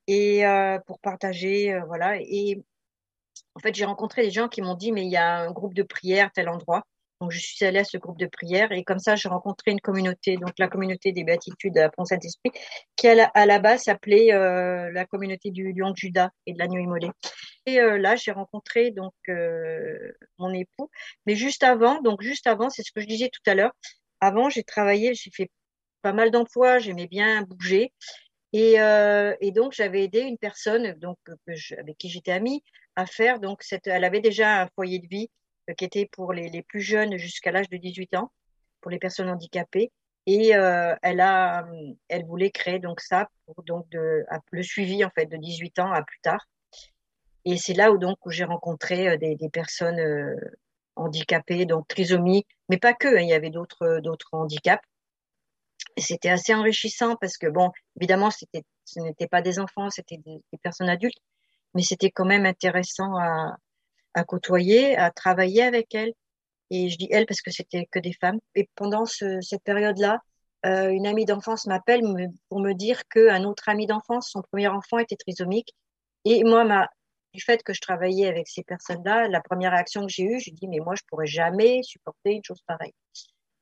[0.06, 2.16] Et euh, pour partager, euh, voilà.
[2.20, 2.62] Et
[3.54, 5.74] en fait, j'ai rencontré des gens qui m'ont dit, mais il y a un groupe
[5.74, 6.82] de prière à tel endroit.
[7.20, 9.80] Donc, je suis allée à ce groupe de prière et comme ça, j'ai rencontré une
[9.80, 12.52] communauté, donc la communauté des béatitudes à Pont-Saint-Esprit,
[12.94, 16.52] qui à la, à la base s'appelait euh, la communauté du lion de Judas et
[16.52, 17.08] de l'agneau immolé.
[17.68, 20.90] Euh, là, j'ai rencontré donc euh, mon époux.
[21.26, 23.72] Mais juste avant, donc juste avant, c'est ce que je disais tout à l'heure.
[24.20, 25.50] Avant, j'ai travaillé, j'ai fait
[26.02, 27.92] pas mal d'emplois, j'aimais bien bouger.
[28.52, 32.62] Et, euh, et donc, j'avais aidé une personne donc, je, avec qui j'étais amie
[32.94, 33.40] à faire.
[33.40, 35.28] Donc, cette, elle avait déjà un foyer de vie
[35.68, 38.32] euh, qui était pour les, les plus jeunes jusqu'à l'âge de 18 ans,
[38.80, 39.90] pour les personnes handicapées.
[40.26, 41.66] Et euh, elle a,
[42.08, 45.92] elle voulait créer donc ça pour donc de, le suivi en fait de 18 ans
[45.92, 46.46] à plus tard.
[47.46, 50.36] Et c'est là où donc où j'ai rencontré euh, des, personnes euh,
[50.96, 53.08] handicapées, donc trisomie, mais pas que.
[53.08, 54.82] Hein, il y avait d'autres d'autres handicaps.
[55.96, 60.42] C'était assez enrichissant parce que bon, évidemment, c'était ce n'était pas des enfants, c'était des,
[60.62, 61.18] personnes adultes,
[61.74, 63.56] mais c'était quand même intéressant à,
[64.14, 66.12] à côtoyer, à travailler avec elles.
[66.70, 68.40] Et je dis elle parce que c'était que des femmes.
[68.56, 70.20] Et pendant ce, cette période-là,
[70.66, 72.02] euh, une amie d'enfance m'appelle
[72.48, 75.74] pour me dire qu'un autre ami d'enfance, son premier enfant était trisomique.
[76.24, 76.88] Et moi, ma,
[77.36, 80.50] du fait que je travaillais avec ces personnes-là, la première réaction que j'ai eue, je
[80.50, 82.94] dis mais moi, je pourrais jamais supporter une chose pareille.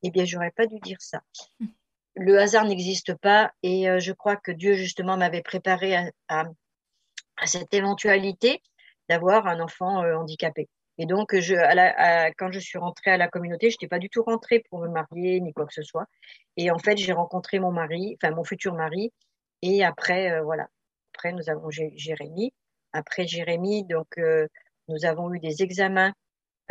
[0.03, 1.21] Eh bien, j'aurais pas dû dire ça.
[1.59, 1.67] Mmh.
[2.15, 6.45] Le hasard n'existe pas et euh, je crois que Dieu justement m'avait préparé à, à,
[7.37, 8.61] à, cette éventualité
[9.09, 10.69] d'avoir un enfant euh, handicapé.
[10.97, 13.89] Et donc, je, à la, à, quand je suis rentrée à la communauté, je n'étais
[13.89, 16.05] pas du tout rentrée pour me marier ni quoi que ce soit.
[16.55, 19.11] Et en fait, j'ai rencontré mon mari, enfin mon futur mari.
[19.61, 20.67] Et après, euh, voilà.
[21.13, 22.53] Après, nous avons Jérémy.
[22.95, 24.47] Après Jérémy, donc, euh,
[24.87, 26.13] nous avons eu des examens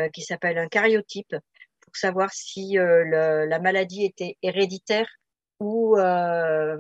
[0.01, 1.37] euh, qui s'appellent un cariotype
[1.81, 5.07] pour savoir si euh, la maladie était héréditaire
[5.61, 6.77] ou euh,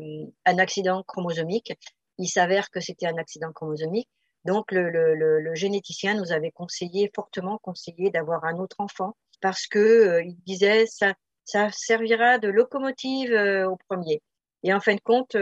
[0.47, 1.75] un accident chromosomique.
[2.17, 4.09] Il s'avère que c'était un accident chromosomique.
[4.47, 9.67] Donc, le, le, le, généticien nous avait conseillé, fortement conseillé, d'avoir un autre enfant parce
[9.67, 11.13] que euh, il disait ça,
[11.45, 14.23] ça servira de locomotive euh, au premier.
[14.63, 15.37] Et en fin de compte,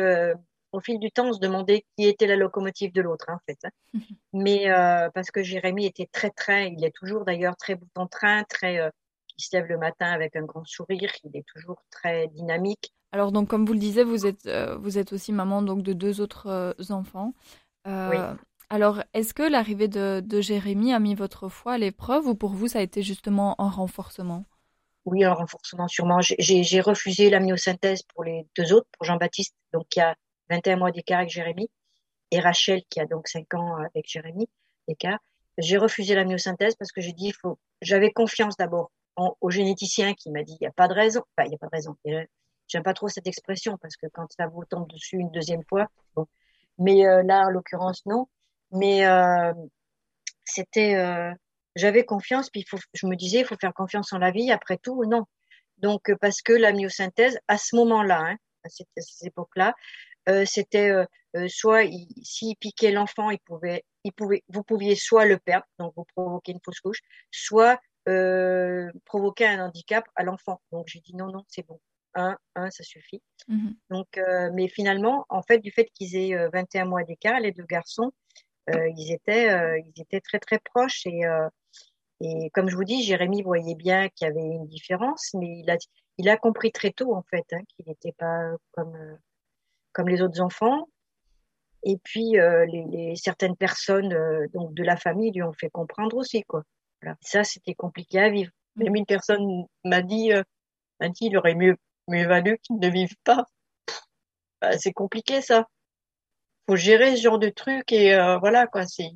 [0.72, 3.44] au fil du temps, on se demandait qui était la locomotive de l'autre, hein, en
[3.46, 3.58] fait.
[3.64, 3.70] Hein.
[4.32, 8.06] Mais euh, parce que Jérémy était très, très, il est toujours d'ailleurs très bout en
[8.06, 8.90] train, très, euh,
[9.38, 12.92] il se lève le matin avec un grand sourire, il est toujours très dynamique.
[13.12, 16.20] Alors donc, comme vous le disiez, vous êtes, vous êtes aussi maman donc de deux
[16.20, 17.35] autres enfants.
[17.87, 18.18] oui.
[18.72, 22.52] Alors, est-ce que l'arrivée de, de, Jérémy a mis votre foi à l'épreuve ou pour
[22.52, 24.46] vous, ça a été justement un renforcement?
[25.04, 26.20] Oui, un renforcement sûrement.
[26.20, 30.16] J'ai refusé la myosynthèse pour les deux autres, pour Jean-Baptiste, donc qui a
[30.53, 31.71] 21 mois d'écart avec Jérémy,
[32.31, 34.49] et Rachel, qui a donc 5 ans avec Jérémy
[34.87, 35.19] d'écart.
[35.59, 40.31] J'ai refusé la myosynthèse parce que j'ai dit, faut, j'avais confiance d'abord au généticien qui
[40.31, 41.97] m'a dit, il n'y a pas de raison, enfin, il n'y a pas de raison.
[42.69, 45.88] J'aime pas trop cette expression parce que quand ça vous tombe dessus une deuxième fois.
[46.79, 48.29] Mais euh, là, en l'occurrence, non.
[48.73, 49.53] Mais euh,
[50.45, 51.33] c'était, euh,
[51.77, 54.51] j'avais confiance, puis faut, je me disais, il faut faire confiance en la vie.
[54.51, 55.27] Après tout, non.
[55.79, 58.88] Donc parce que la myosynthèse, à ce moment-là, hein, à cette,
[59.23, 59.73] époque-là, euh,
[60.44, 60.92] c'était
[61.37, 61.85] euh, soit
[62.22, 66.52] s'il piquait l'enfant, il pouvait, il pouvait, vous pouviez soit le perdre, donc vous provoquer
[66.52, 70.61] une fausse couche, soit euh, provoquer un handicap à l'enfant.
[70.72, 71.80] Donc j'ai dit non, non, c'est bon.
[72.14, 73.22] Un, un, ça suffit.
[73.48, 73.70] Mmh.
[73.88, 77.64] Donc, euh, mais finalement, en fait, du fait qu'ils aient 21 mois d'écart, les deux
[77.64, 78.12] garçons,
[78.70, 81.48] euh, ils étaient, euh, ils étaient très très proches et euh,
[82.20, 85.70] et comme je vous dis, Jérémy voyait bien qu'il y avait une différence, mais il
[85.70, 85.76] a
[86.18, 89.18] il a compris très tôt en fait hein, qu'il n'était pas comme
[89.92, 90.88] comme les autres enfants.
[91.85, 94.16] Et puis les, les, certaines personnes
[94.55, 96.62] donc de la famille lui ont fait comprendre aussi quoi.
[97.00, 97.16] Voilà.
[97.20, 98.52] Ça c'était compliqué à vivre.
[98.76, 100.31] Même une personne m'a dit,
[101.00, 101.76] m'a dit il aurait mieux
[102.09, 103.46] mieux valu qu'il ne vive pas.
[104.61, 105.66] Bah, c'est compliqué ça
[106.68, 109.11] faut gérer ce genre de truc et euh, voilà quoi, c'est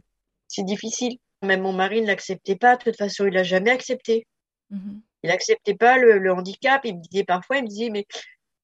[0.49, 1.19] c'est difficile.
[1.43, 2.77] Même mon mari ne l'acceptait pas.
[2.77, 4.27] De toute façon, il l'a jamais accepté.
[4.71, 4.99] Mmh.
[5.23, 6.83] Il acceptait pas le, le, handicap.
[6.85, 8.07] Il me disait parfois, il me disait mais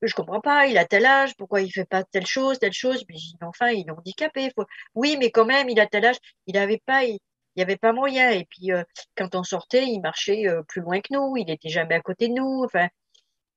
[0.07, 0.67] je comprends pas.
[0.67, 3.05] Il a tel âge, pourquoi il fait pas telle chose, telle chose.
[3.09, 4.51] Mais enfin, il est handicapé.
[4.55, 4.65] Faut...
[4.95, 6.17] Oui, mais quand même, il a tel âge.
[6.47, 7.19] Il avait pas, il,
[7.57, 8.31] il y avait pas moyen.
[8.31, 8.83] Et puis euh,
[9.17, 11.37] quand on sortait, il marchait euh, plus loin que nous.
[11.37, 12.63] Il était jamais à côté de nous.
[12.65, 12.89] Enfin,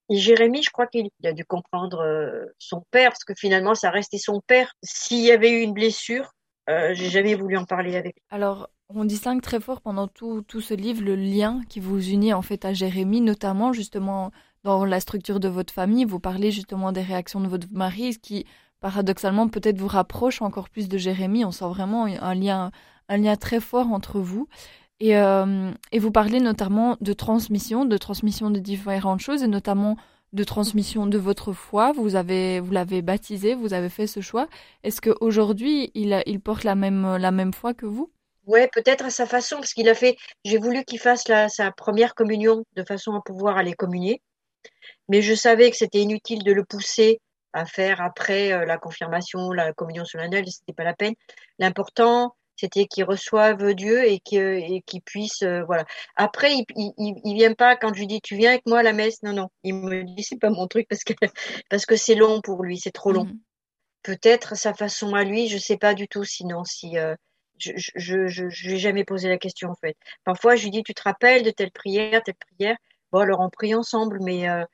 [0.09, 3.89] et Jérémy, je crois qu'il a dû comprendre euh, son père, parce que finalement, ça
[3.89, 4.73] restait son père.
[4.83, 6.31] S'il y avait eu une blessure,
[6.67, 8.21] j'ai jamais voulu en parler avec lui.
[8.29, 12.33] Alors, on distingue très fort pendant tout, tout ce livre le lien qui vous unit
[12.33, 14.31] en fait à Jérémy, notamment justement
[14.65, 16.03] dans la structure de votre famille.
[16.03, 18.45] Vous parlez justement des réactions de votre mari, ce qui
[18.81, 21.45] paradoxalement peut-être vous rapproche encore plus de Jérémy.
[21.45, 22.71] On sent vraiment un lien,
[23.07, 24.47] un lien très fort entre vous.
[24.99, 29.97] Et, euh, et, vous parlez notamment de transmission, de transmission de différentes choses, et notamment
[30.33, 31.91] de transmission de votre foi.
[31.91, 34.47] Vous avez, vous l'avez baptisé, vous avez fait ce choix.
[34.83, 38.09] Est-ce qu'aujourd'hui, il, il porte la même, foi que vous?
[38.45, 40.15] Ouais, peut-être à sa façon, parce qu'il a fait.
[40.45, 44.21] J'ai voulu qu'il fasse sa première communion de façon à pouvoir aller communier,
[45.07, 47.19] mais je savais que c'était inutile de le pousser
[47.53, 50.45] à faire après euh, la confirmation, la communion solennelle.
[50.47, 51.13] C'était pas la peine.
[51.57, 55.85] L'important, c'était qu'il reçoive Dieu et qu'il et qu'il puisse, euh, voilà.
[56.15, 58.83] Après, il, il, il vient pas quand je lui dis tu viens avec moi à
[58.83, 59.23] la messe?
[59.23, 59.49] Non, non.
[59.63, 61.13] Il me dit c'est pas mon truc parce que
[61.69, 63.25] parce que c'est long pour lui, c'est trop long.
[63.25, 63.39] Mhm.
[64.03, 66.23] Peut-être sa façon à lui, je sais pas du tout.
[66.23, 67.15] Sinon, si euh,
[67.57, 69.95] je je je je lui ai jamais posé la question en fait.
[70.23, 72.77] Parfois, je lui dis tu te rappelles de telle prière, telle prière?
[73.15, 74.65] Bon, alors on prie ensemble, mais euh,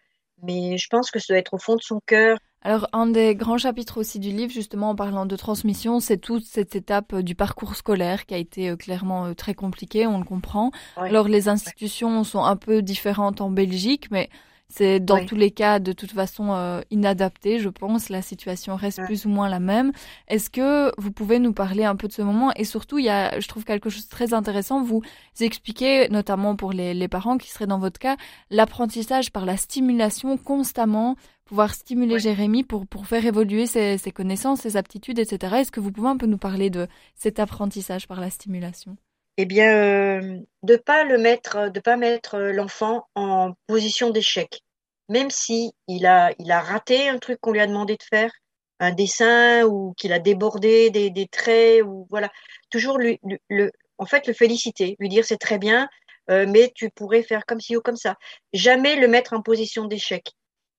[0.42, 2.40] mais je pense que ça doit être au fond de son cœur.
[2.64, 6.44] Alors, un des grands chapitres aussi du livre, justement, en parlant de transmission, c'est toute
[6.46, 10.26] cette étape euh, du parcours scolaire qui a été euh, clairement très compliquée, on le
[10.26, 10.72] comprend.
[10.98, 11.10] Ouais.
[11.10, 14.28] Alors, les institutions sont un peu différentes en Belgique, mais
[14.74, 18.08] c'est dans tous les cas de toute façon euh, inadapté, je pense.
[18.08, 19.92] La situation reste plus ou moins la même.
[20.30, 22.52] Est-ce que vous pouvez nous parler un peu de ce moment?
[22.56, 24.82] Et surtout, il y a, je trouve quelque chose de très intéressant.
[24.82, 25.02] Vous
[25.42, 28.16] expliquez, notamment pour les, les parents qui seraient dans votre cas,
[28.50, 32.18] l'apprentissage par la stimulation constamment, pouvoir stimuler.
[32.18, 35.58] Jérémy pour, pour faire évoluer ses, ses connaissances, ses aptitudes, etc.
[35.58, 38.96] Est-ce que vous pouvez un peu nous parler de cet apprentissage par la stimulation?
[39.38, 44.62] Eh bien, euh, de pas le mettre, de pas mettre euh, l'enfant en position d'échec,
[45.10, 48.32] même si il a, il a raté un truc qu'on lui a demandé de faire,
[48.80, 52.30] un dessin ou qu'il a débordé des, des traits ou voilà,
[52.70, 55.88] toujours lui, le, en fait, le féliciter, lui dire c'est très bien,
[56.30, 58.16] euh, mais tu pourrais faire comme ci ou comme ça.
[58.54, 60.32] Jamais le mettre en position d'échec.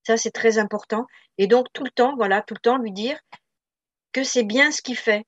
[0.06, 1.06] Ça, c'est très important.
[1.38, 3.18] Et donc, tout le temps, voilà, tout le temps lui dire
[4.12, 5.24] que c'est bien ce qu'il fait.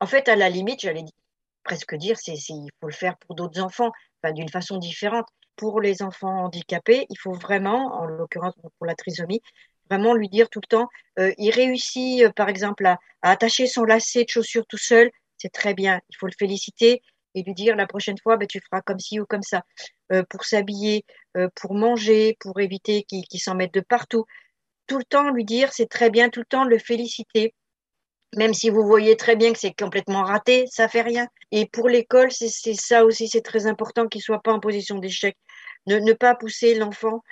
[0.00, 1.19] En fait, à la limite, j'allais dire
[1.64, 3.90] presque dire, c'est, il faut le faire pour d'autres enfants,
[4.22, 5.26] enfin, d'une façon différente.
[5.56, 9.42] Pour les enfants handicapés, il faut vraiment, en l'occurrence pour la trisomie,
[9.90, 13.84] vraiment lui dire tout le temps, euh, il réussit, euh, par exemple, à, attacher son
[13.84, 17.02] lacet de chaussure tout seul, c'est très bien, il faut le féliciter
[17.34, 19.62] et lui dire la prochaine fois, ben, tu feras comme ci ou comme ça.
[20.12, 21.04] Euh, pour s'habiller,
[21.54, 24.24] pour manger, pour éviter qu'il s'en mette de partout.
[24.88, 27.54] Tout le temps lui dire, c'est très bien, tout le temps le féliciter
[28.36, 31.26] même si vous voyez très bien que c'est complètement raté, ça fait rien.
[31.50, 35.36] Et pour l'école, c'est ça aussi, c'est très important qu'il soit pas en position d'échec.
[35.86, 37.22] Ne, pas pousser l'enfant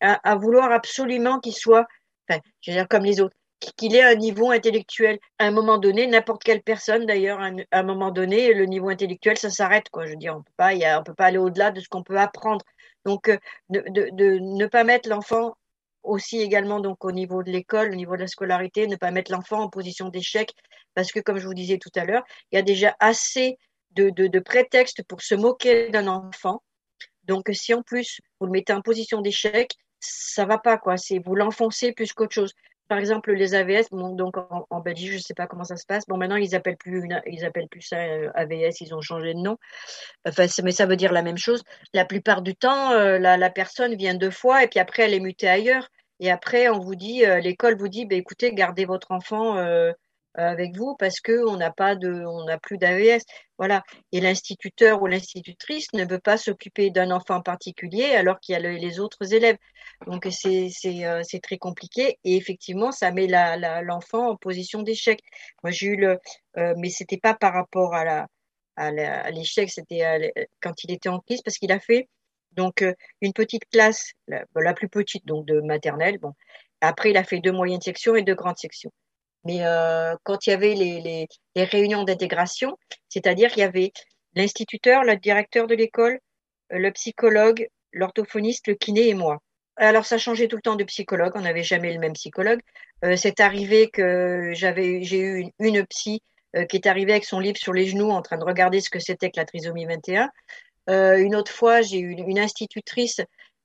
[0.00, 1.86] à, vouloir absolument qu'il soit,
[2.28, 3.36] enfin, je veux dire comme les autres,
[3.76, 5.18] qu'il ait un niveau intellectuel.
[5.38, 9.36] À un moment donné, n'importe quelle personne, d'ailleurs, à un- moment donné, le niveau intellectuel,
[9.36, 10.06] ça s'arrête, quoi.
[10.06, 11.88] Je veux dire, on peut pas, y a, on peut pas aller au-delà de ce
[11.88, 12.64] qu'on peut apprendre.
[13.04, 13.36] Donc, euh,
[13.68, 15.54] de ne pas mettre l'enfant
[16.02, 19.32] aussi également donc au niveau de l'école, au niveau de la scolarité, ne pas mettre
[19.32, 20.52] l'enfant en position d'échec,
[20.94, 23.56] parce que comme je vous disais tout à l'heure, il y a déjà assez
[23.92, 26.62] de, prétextes pour se moquer d'un enfant.
[27.24, 30.96] Donc si en plus vous le mettez en position d'échec, ça va pas quoi.
[30.96, 32.54] C'est vous l'enfoncez plus qu'autre chose.
[32.90, 36.08] Par exemple, les AVS, donc en, Belgique, je sais pas comment ça se passe.
[36.08, 39.38] Bon, maintenant ils appellent plus, ils appellent plus ça euh, AVS, ils ont changé de
[39.38, 39.58] nom.
[40.26, 41.62] Mais ça veut dire la même chose.
[41.94, 45.20] La plupart du temps, euh, la, personne vient deux fois et puis après elle est
[45.20, 45.88] mutée ailleurs.
[46.18, 49.54] Et après, on vous dit, euh, l'école vous dit, bah, écoutez, gardez votre enfant
[50.34, 53.22] avec vous parce que on n'a pas de, on n'a plus d'AVS.
[53.58, 53.82] Voilà.
[54.12, 58.56] Et l'instituteur ou l'institutrice ne veut pas s'occuper d'un enfant en particulier alors qu'il y
[58.56, 59.56] a le- les autres élèves.
[60.06, 60.70] Donc c'est
[61.04, 63.26] euh, très compliqué et effectivement, ça met
[63.82, 65.20] l'enfant en position d'échec.
[65.62, 66.18] Moi, j'ai eu le,
[66.58, 68.26] euh, mais c'était pas par rapport à la
[68.76, 72.08] à l'échec, c'était quand il était en crise parce qu'il a fait
[72.52, 76.18] donc euh, une petite classe, la, la plus petite donc de maternelle.
[76.18, 76.32] Bon,
[76.80, 78.90] après il a fait deux moyennes sections et deux grandes sections.
[79.44, 82.76] Mais euh, quand il y avait les, les, les réunions d'intégration,
[83.08, 83.92] c'est-à-dire qu'il y avait
[84.34, 86.20] l'instituteur, le directeur de l'école,
[86.70, 89.38] le psychologue, l'orthophoniste, le kiné et moi.
[89.76, 92.60] Alors ça changeait tout le temps de psychologue, on n'avait jamais le même psychologue.
[93.04, 96.22] Euh, c'est arrivé que j'avais j'ai eu une, une psy
[96.56, 98.90] euh, qui est arrivée avec son livre sur les genoux en train de regarder ce
[98.90, 100.30] que c'était que la trisomie 21.
[100.88, 103.20] Euh, une autre fois, j'ai eu une, institutrice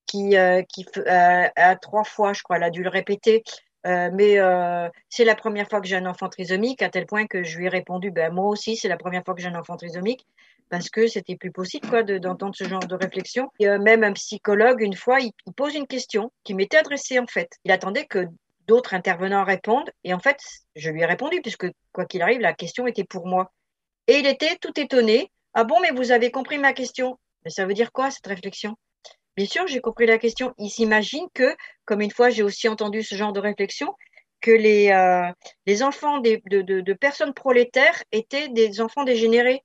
[0.05, 3.43] qui, euh, qui euh, à trois fois, je crois, elle a dû le répéter.
[3.85, 7.27] Euh, mais euh, c'est la première fois que j'ai un enfant trisomique, à tel point
[7.27, 9.55] que je lui ai répondu, ben moi aussi, c'est la première fois que j'ai un
[9.59, 10.25] enfant trisomique,
[10.69, 13.51] parce que c'était plus possible quoi de- d'entendre ce genre de réflexion.
[13.61, 17.27] Euh, même un psychologue, une fois, il, il pose une question qui m'était adressée en
[17.27, 17.49] fait.
[17.63, 18.25] Il attendait que
[18.67, 20.39] d'autres intervenants répondent, et en fait,
[20.75, 23.51] je lui ai répondu, puisque quoi qu'il arrive, la question était pour moi.
[24.07, 25.31] Et il était tout étonné.
[25.53, 28.75] Ah bon, mais vous avez compris ma question Mais ça veut dire quoi cette réflexion?
[29.35, 30.53] Bien sûr, j'ai compris la question.
[30.57, 33.93] Il s'imagine que, comme une fois j'ai aussi entendu ce genre de réflexion,
[34.41, 35.29] que les, euh,
[35.65, 39.63] les enfants des, de, de, personnes prolétaires étaient des enfants dégénérés.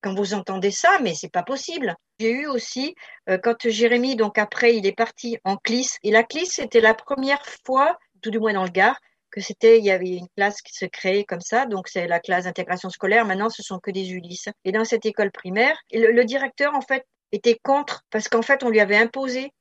[0.00, 1.96] Quand vous entendez ça, mais c'est pas possible.
[2.18, 2.94] J'ai eu aussi,
[3.28, 6.94] euh, quand Jérémy, donc après, il est parti en CLIS, et la CLIS, c'était la
[6.94, 8.98] première fois, tout du moins dans le Gard,
[9.30, 12.20] que c'était, il y avait une classe qui se créait comme ça, donc c'est la
[12.20, 13.26] classe d'intégration scolaire.
[13.26, 14.48] Maintenant, ce sont que des Ulysses.
[14.64, 18.70] Et dans cette école primaire, le directeur, en fait, était contre parce qu'en fait, on
[18.70, 19.52] lui avait imposé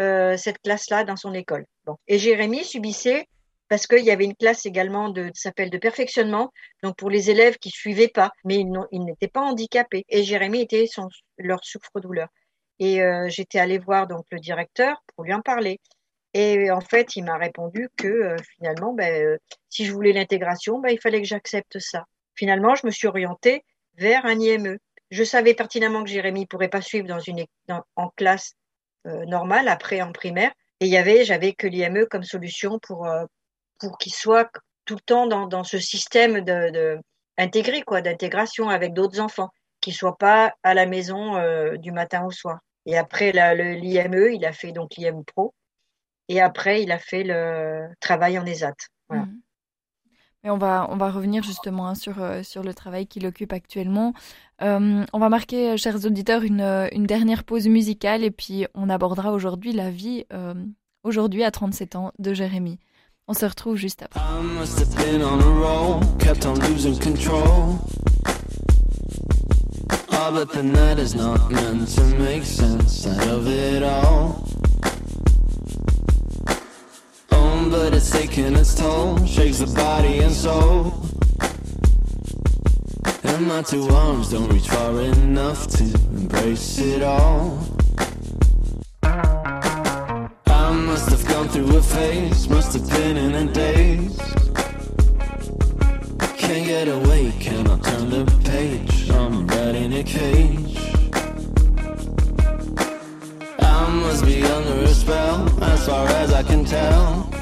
[0.00, 1.64] euh, cette classe-là dans son école.
[2.06, 3.26] Et Jérémy subissait
[3.68, 7.58] parce qu'il y avait une classe également de, s'appelle de perfectionnement, donc pour les élèves
[7.58, 8.56] qui suivaient pas, mais
[8.92, 10.04] ils, n'étaient pas handicapés.
[10.08, 11.08] Et Jérémy était son,
[11.38, 12.28] leur souffre-douleur.
[12.78, 15.80] Et euh, j'étais allée voir donc le directeur pour lui en parler.
[16.34, 19.38] Et en fait, il m'a répondu que euh, finalement, ben,
[19.70, 22.04] si je voulais l'intégration, ben, il fallait que j'accepte ça.
[22.34, 24.76] Finalement, je me suis orientée vers un IME.
[25.10, 27.44] Je savais pertinemment que Jérémy pourrait pas suivre dans une
[27.96, 28.54] en classe
[29.06, 30.52] euh, normale après en primaire.
[30.80, 33.24] Et il y avait, j'avais que l'IME comme solution pour euh,
[33.78, 34.50] pour qu'il soit
[34.84, 36.98] tout le temps dans, ce système de,
[37.36, 42.24] intégré quoi, d'intégration avec d'autres enfants, qu'il soit pas à la maison euh, du matin
[42.24, 42.60] au soir.
[42.86, 45.54] Et après l'IME, il a fait donc l'IM Pro.
[46.28, 48.74] Et après, il a fait le travail en ESAT.
[49.08, 49.24] Voilà.
[49.24, 49.40] Mhm.
[50.44, 54.14] On va, revenir justement hein, sur, euh, sur le travail qu'il occupe actuellement.
[54.62, 59.32] Euh, on va marquer, euh, chers auditeurs, une, dernière pause musicale et puis on abordera
[59.32, 60.24] aujourd'hui la vie,
[61.02, 62.78] aujourd'hui à 37 ans, de Jérémy.
[63.28, 64.20] On se retrouve juste après.
[77.76, 80.94] But it's taking its toll, shakes the body and soul.
[83.22, 87.58] And my two arms don't reach far enough to embrace it all.
[89.02, 94.18] I must have gone through a phase, must have been in a daze.
[96.38, 99.10] Can't get away, cannot turn the page.
[99.10, 100.78] I'm right in a cage.
[103.58, 107.35] I must be under a spell, as far as I can tell.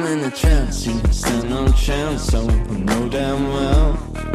[0.00, 4.29] I'm in a trance, you stand no chance, I know damn well.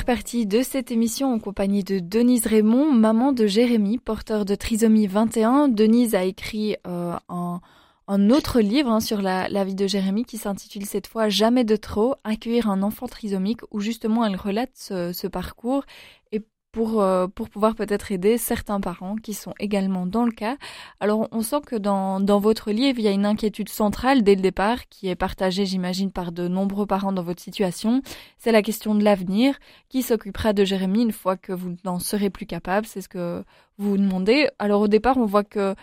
[0.00, 5.06] Partie de cette émission en compagnie de Denise Raymond, maman de Jérémy, porteur de trisomie
[5.06, 5.68] 21.
[5.68, 10.38] Denise a écrit euh, un, autre livre hein, sur la, la, vie de Jérémy qui
[10.38, 15.12] s'intitule cette fois Jamais de trop, accueillir un enfant trisomique, où justement elle relate ce,
[15.12, 15.84] ce parcours
[16.32, 16.40] et
[16.72, 20.56] pour, euh, pour pouvoir peut-être aider certains parents qui sont également dans le cas.
[21.00, 24.34] Alors on sent que dans, dans votre livre, il y a une inquiétude centrale dès
[24.34, 28.02] le départ qui est partagée, j'imagine, par de nombreux parents dans votre situation.
[28.38, 29.58] C'est la question de l'avenir.
[29.90, 32.86] Qui s'occupera de Jérémy une fois que vous n'en serez plus capable?
[32.86, 33.44] C'est ce que
[33.76, 34.48] vous vous demandez.
[34.58, 35.74] Alors au départ, on voit que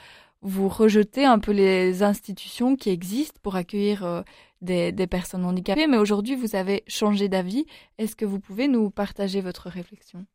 [0.42, 4.22] vous rejetez un peu les institutions qui existent pour accueillir euh,
[4.62, 7.66] des, des personnes handicapées, mais aujourd'hui vous avez changé d'avis.
[7.98, 10.26] Est-ce que vous pouvez nous partager votre réflexion?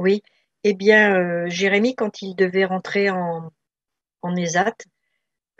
[0.00, 0.22] Oui.
[0.64, 3.50] Eh bien, euh, Jérémy, quand il devait rentrer en,
[4.22, 4.74] en ESAT,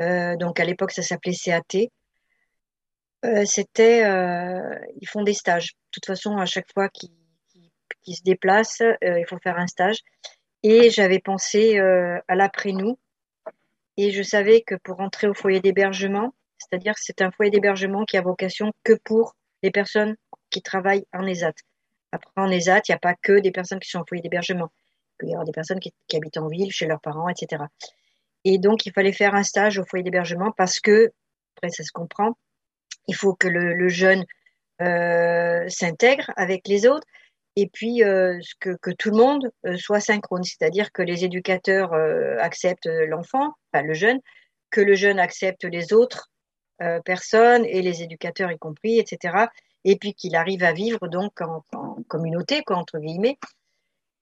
[0.00, 1.88] euh, donc à l'époque ça s'appelait CAT,
[3.26, 4.00] euh, c'était,
[5.00, 5.72] ils font des stages.
[5.72, 7.10] De toute façon, à chaque fois qu'ils
[8.16, 9.98] se déplacent, il faut faire un stage.
[10.62, 12.98] Et j'avais pensé à l'après-nous.
[13.98, 18.04] Et je savais que pour rentrer au foyer d'hébergement, c'est-à-dire que c'est un foyer d'hébergement
[18.04, 20.16] qui a vocation que pour les personnes
[20.48, 21.54] qui travaillent en ESAT.
[22.12, 24.70] Après, en ESAT, il n'y a pas que des personnes qui sont en foyer d'hébergement.
[25.12, 27.64] Il peut y avoir des personnes qui, habitent en ville, chez leurs parents, etc.
[28.44, 31.12] Et donc, il fallait faire un stage au foyer d'hébergement parce que,
[31.56, 32.36] après, ça se comprend,
[33.06, 34.24] il faut que le, jeune
[34.80, 37.06] euh, s'intègre avec les autres
[37.56, 41.92] et puis euh, que, tout le monde euh, soit synchrone, c'est-à-dire que les éducateurs
[42.38, 44.20] acceptent l'enfant, enfin le jeune,
[44.70, 46.30] que le jeune accepte les autres
[47.04, 49.48] personnes et les éducateurs y compris, etc
[49.84, 51.64] et puis qu'il arrive à vivre donc en,
[52.08, 53.38] communauté, quoi, entre guillemets.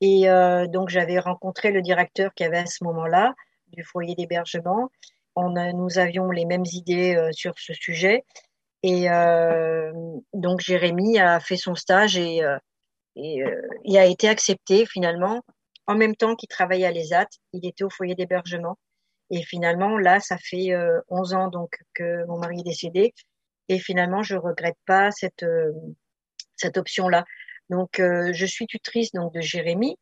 [0.01, 3.35] Et euh, donc j'avais rencontré le directeur qui avait à ce moment-là
[3.69, 4.91] du foyer d'hébergement.
[5.35, 8.25] On nous avions les mêmes idées euh, sur ce sujet.
[8.83, 9.93] Et euh,
[10.35, 12.43] donc Jérémy a fait son stage et,
[13.17, 13.43] et
[13.85, 15.43] il a été accepté finalement.
[15.89, 18.79] En même temps qu'il travaillait à l'ESAT, il était au foyer d'hébergement.
[19.31, 20.71] Et finalement, là, ça fait
[21.09, 23.15] 11 ans donc que mon mari est décédé
[23.69, 25.73] et finalement, je regrette pas cette, euh,
[26.57, 27.25] cette option-là.
[27.71, 29.99] Donc, euh, je suis tutrice donc de Jérémy,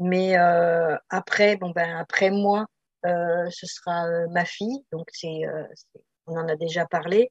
[0.00, 2.66] mais euh, après, bon ben après moi,
[3.04, 4.84] ce sera ma fille.
[4.90, 5.42] Donc c'est,
[6.26, 7.30] on en a déjà parlé.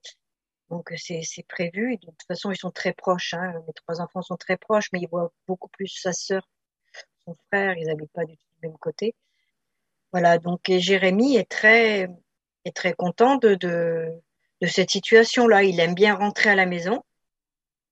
[0.69, 1.97] Donc c'est prévu.
[1.97, 3.33] de toute façon, ils sont très proches.
[3.33, 3.53] Hein.
[3.67, 6.47] Mes trois enfants sont très proches, mais ils voient beaucoup plus sa sœur,
[7.25, 7.75] son frère.
[7.77, 9.15] Ils habitent pas du tout du même côté.
[10.11, 10.37] Voilà.
[10.37, 12.07] Donc Jérémy est très
[12.65, 14.21] est très content de, de
[14.63, 15.63] de cette situation-là.
[15.63, 17.03] Il aime bien rentrer à la maison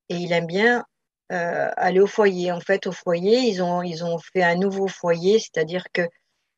[0.08, 0.86] et il aime bien
[1.34, 2.54] euh, aller au foyer.
[2.54, 6.04] En fait, au foyer, ils ont, ils ont fait un nouveau foyer, c'est-à-dire que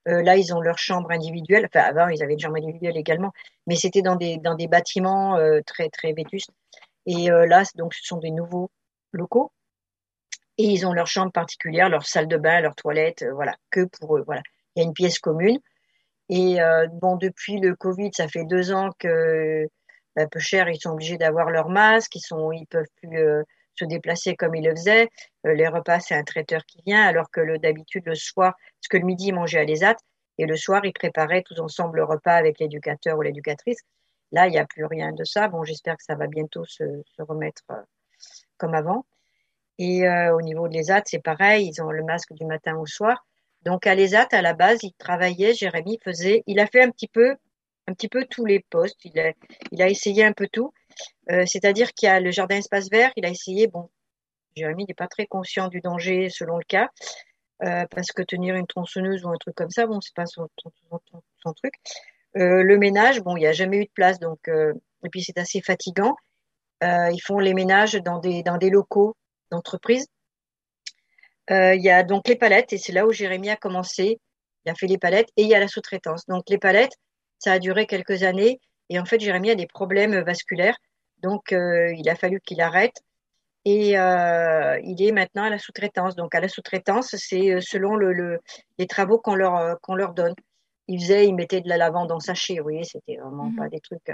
[0.07, 1.65] euh, là, ils ont leur chambre individuelle.
[1.65, 3.31] Enfin, avant, ils avaient une chambre individuelle également,
[3.65, 6.51] mais c'était dans des, dans des bâtiments euh, très, très vétustes.
[7.07, 8.71] Et là, donc, ce sont des nouveaux
[9.11, 9.51] locaux.
[10.57, 14.15] Et ils ont leur chambre particulière, leur salle de bain, leur toilette, voilà, que pour
[14.15, 14.23] eux.
[14.25, 14.41] Voilà.
[14.75, 15.59] Il y a une pièce commune.
[16.29, 16.59] Et
[16.93, 19.67] bon, depuis le Covid, ça fait deux ans que
[20.15, 23.43] un peu cher, ils sont obligés d'avoir leur masque, ils sont, ils peuvent plus euh,
[23.75, 25.09] se déplacer comme ils le faisaient.
[25.45, 28.97] Euh, les repas, c'est un traiteur qui vient, alors que d'habitude le soir, parce que
[28.97, 29.95] le midi ils mangeaient à l'ESAT
[30.37, 33.79] et le soir ils préparaient tous ensemble le repas avec l'éducateur ou l'éducatrice.
[34.31, 35.47] Là, il n'y a plus rien de ça.
[35.47, 37.75] Bon, j'espère que ça va bientôt se, se remettre euh,
[38.57, 39.05] comme avant.
[39.79, 43.25] Et au niveau de l'ESAT, c'est pareil, ils ont le masque du matin au soir.
[43.63, 47.07] Donc à l'ESAT, à la base, il travaillait, Jérémy faisait, il a fait un petit
[47.07, 47.35] peu
[47.87, 49.03] un petit peu tous les postes.
[49.05, 49.33] Il a,
[49.71, 50.73] il a essayé un peu tout.
[51.31, 53.89] Euh, c'est-à-dire qu'il y a le jardin espace vert, il a essayé, bon,
[54.55, 56.89] Jérémy n'est pas très conscient du danger selon le cas,
[57.63, 60.47] euh, parce que tenir une tronçonneuse ou un truc comme ça, bon, c'est pas son,
[61.55, 61.73] truc.
[62.37, 65.37] Euh, le ménage, bon, il n'y a jamais eu de place, donc, et puis c'est
[65.37, 66.15] assez fatigant.
[66.81, 69.15] ils font les ménages dans des, dans des locaux
[69.51, 70.07] d'entreprise.
[71.49, 74.19] il y a donc les palettes, et c'est là où Jérémy a commencé.
[74.65, 76.25] Il a fait les palettes, et il y a la sous-traitance.
[76.27, 76.97] Donc les palettes,
[77.43, 80.77] ça a duré quelques années et en fait, Jérémy a des problèmes vasculaires.
[81.21, 83.01] Donc, euh, il a fallu qu'il arrête.
[83.65, 86.15] Et euh, il est maintenant à la sous-traitance.
[86.15, 88.39] Donc, à la sous-traitance, c'est euh, selon le,
[88.77, 90.35] les travaux qu'on leur, qu'on leur donne.
[90.87, 92.57] Il faisait, il mettait de la lavande en sachet.
[92.57, 93.69] Vous voyez, c'était vraiment pas mhm.
[93.69, 94.11] des trucs.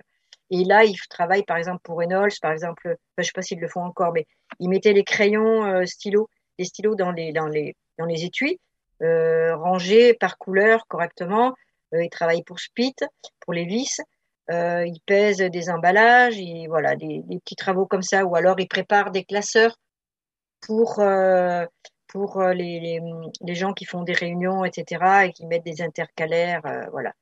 [0.52, 2.88] Et là, il travaille par exemple pour Reynolds, par exemple.
[2.88, 4.28] Enfin, je sais pas s'ils le font encore, mais
[4.60, 8.60] il mettait les crayons, stylos, les stylos dans les, dans les, dans les étuis,
[9.02, 11.54] rangés par couleur correctement.
[11.94, 12.96] Euh, il travaille pour Spit,
[13.40, 14.02] pour les vis.
[14.52, 18.68] Euh, il pèse des emballages, il, voilà, des, petits travaux comme ça, ou alors il
[18.68, 19.78] prépare des classeurs
[20.62, 21.66] pour euh,
[22.08, 23.00] pour les,
[23.42, 26.62] les, gens qui font des réunions, etc., et qui mettent des intercalaires,
[26.92, 27.14] voilà.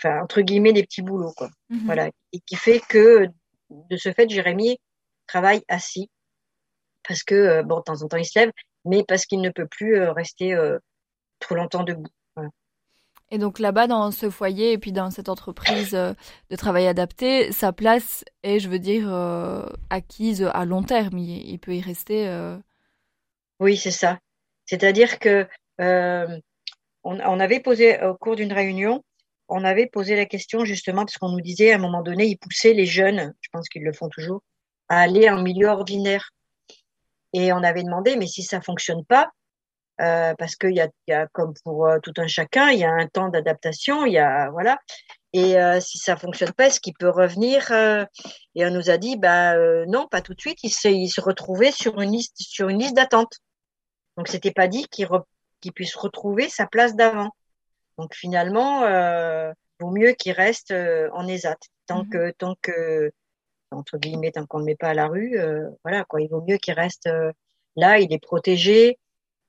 [0.00, 1.50] Enfin, entre guillemets, des petits boulots, quoi.
[1.68, 1.86] Mhm.
[1.86, 2.10] Voilà.
[2.32, 3.28] Et qui fait que,
[3.70, 4.78] de ce fait, Jérémy
[5.28, 6.10] travaille assis.
[7.06, 8.50] parce que, bon, de temps en temps, il se lève,
[8.84, 10.58] mais parce qu'il ne peut plus rester
[11.38, 12.10] trop longtemps debout.
[13.30, 17.72] Et donc là-bas, dans ce foyer et puis dans cette entreprise de travail adapté, sa
[17.72, 19.08] place est, je veux dire,
[19.90, 21.18] acquise à long terme.
[21.18, 22.56] Il, peut y rester.
[23.58, 24.18] Oui, c'est ça.
[24.66, 25.48] C'est-à-dire que
[27.04, 29.04] on, avait posé au cours d'une réunion,
[29.48, 32.38] on avait posé la question justement parce qu'on nous disait à un moment donné, ils
[32.38, 34.42] poussaient les jeunes, je pense qu'ils le font toujours,
[34.88, 36.30] à aller en milieu ordinaire.
[37.32, 39.30] Et on avait demandé, mais si ça fonctionne pas,
[40.00, 42.84] euh, parce qu'il y a, y a, comme pour euh, tout un chacun, il y
[42.84, 44.78] a un temps d'adaptation, il y a voilà.
[45.32, 47.70] Et euh, si ça fonctionne pas, est-ce qu'il peut revenir
[48.54, 50.58] Et on nous a dit, bah non, pas tout de suite.
[50.62, 53.32] Il se, il se retrouvait sur une liste, sur une liste d'attente.
[54.16, 55.08] Donc c'était pas dit qu'il
[55.60, 57.30] qu'il puisse retrouver sa place d'avant.
[57.98, 60.72] Donc finalement, euh, vaut mieux qu'il reste
[61.12, 63.12] en ESAT tant mmh que tant que
[63.70, 65.38] entre guillemets tant qu'on ne le met pas à la rue,
[65.84, 66.20] voilà quoi.
[66.20, 67.08] Il vaut mieux qu'il reste
[67.76, 67.98] là.
[67.98, 68.98] Il est protégé.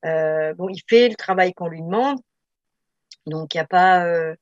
[0.06, 2.20] Euh, bon, il fait le travail qu'on lui demande,
[3.26, 4.36] donc il n'y a pas, euh,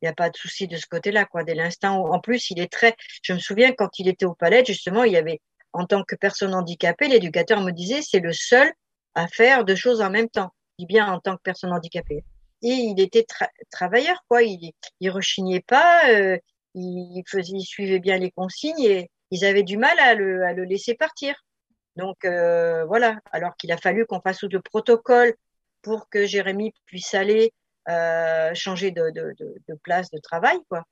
[0.00, 1.44] il a pas de souci de ce côté-là, quoi.
[1.44, 2.96] Dès l'instant en plus, il est très.
[3.22, 5.40] Je me souviens quand il était au palais, justement, il y avait,
[5.72, 8.72] en tant que personne handicapée, l'éducateur me disait, c'est le seul
[9.14, 10.50] à faire deux choses en même temps.
[10.78, 12.24] Je dis bien en tant que personne handicapée.
[12.62, 13.26] Et il était
[13.70, 14.42] travailleur, quoi.
[14.42, 16.38] Il, il rechignait pas, euh,
[16.74, 20.94] il faisait, il suivait bien les consignes et ils avaient du mal à le laisser
[20.94, 21.34] partir.
[21.96, 25.34] Donc euh, voilà, alors qu'il a fallu qu'on fasse le protocole
[25.82, 27.52] pour que Jérémy puisse aller
[27.88, 29.12] euh, changer de,
[29.82, 30.84] place de travail, quoi.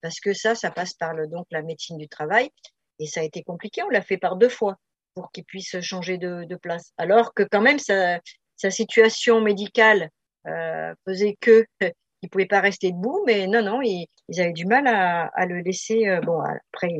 [0.00, 2.50] Parce que ça, ça passe par le, donc la médecine du travail
[2.98, 3.82] et ça a été compliqué.
[3.82, 4.76] On l'a fait par deux fois
[5.14, 6.92] pour qu'il puisse changer de, place.
[6.98, 8.20] Alors que quand même sa,
[8.56, 10.10] situation médicale
[10.46, 11.66] euh, faisait que
[12.22, 15.46] il pouvait pas rester debout, mais non, non, ils, ils avaient du mal à, à
[15.46, 16.08] le laisser.
[16.08, 16.94] Euh, bon, après,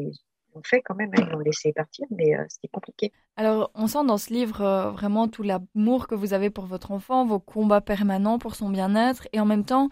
[0.62, 3.12] fait quand même, hein, ils l'ont laissé partir, mais euh, c'était compliqué.
[3.36, 6.90] Alors, on sent dans ce livre euh, vraiment tout l'amour que vous avez pour votre
[6.92, 9.88] enfant, vos combats permanents pour son bien-être, et en même temps,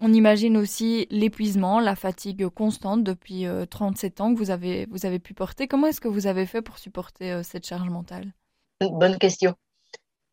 [0.00, 5.06] on imagine aussi l'épuisement, la fatigue constante depuis 37 euh, ans que vous avez, vous
[5.06, 5.68] avez pu porter.
[5.68, 8.32] Comment est-ce que vous avez fait pour supporter cette charge mentale?
[8.80, 9.54] Bonne question.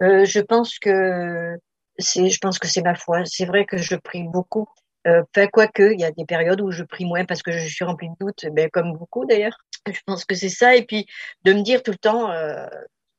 [0.02, 1.58] je pense que
[1.98, 3.24] c'est, je pense que c'est ma foi.
[3.24, 4.68] C'est vrai que je prie beaucoup.
[5.06, 7.84] Euh, quoique, il y a des périodes où je prie moins parce que je suis
[7.84, 9.58] remplie de doutes, ben, comme beaucoup d'ailleurs.
[9.88, 10.76] Je pense que c'est ça.
[10.76, 11.06] Et puis,
[11.44, 12.68] de me dire tout le temps euh,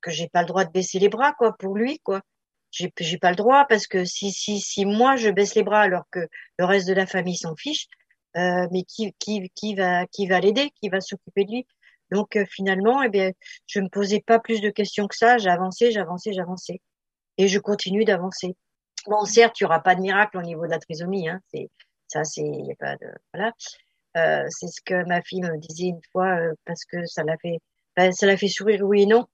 [0.01, 2.21] que j'ai pas le droit de baisser les bras, quoi, pour lui, quoi.
[2.71, 5.83] J'ai, j'ai pas le droit parce que si, si, si moi je baisse les bras
[5.83, 6.27] alors que
[6.59, 7.87] le reste de la famille s'en fiche,
[8.37, 11.67] euh, mais qui, qui, qui va, qui va l'aider, qui va s'occuper de lui?
[12.11, 13.31] Donc euh, finalement, eh bien,
[13.67, 15.39] je me posais pas plus de questions que ça.
[15.39, 16.81] J'avançais, j'avançais, j'avançais,
[17.39, 18.57] et je continue d'avancer.
[19.07, 21.29] Bon, certes, il n'y aura pas de miracle au niveau de la trisomie.
[21.29, 21.41] Hein.
[21.53, 21.71] C'est
[22.09, 23.53] ça, c'est y a pas de voilà.
[24.17, 27.37] Euh, c'est ce que ma fille me disait une fois euh, parce que ça l'a
[27.39, 27.59] fait,
[27.97, 29.27] ben, ça l'a fait sourire oui et non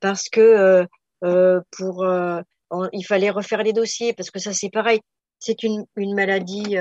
[0.00, 0.86] parce que
[1.24, 2.06] euh, pour
[2.92, 5.00] il fallait refaire les dossiers parce que ça c'est pareil,
[5.38, 6.76] c'est une une maladie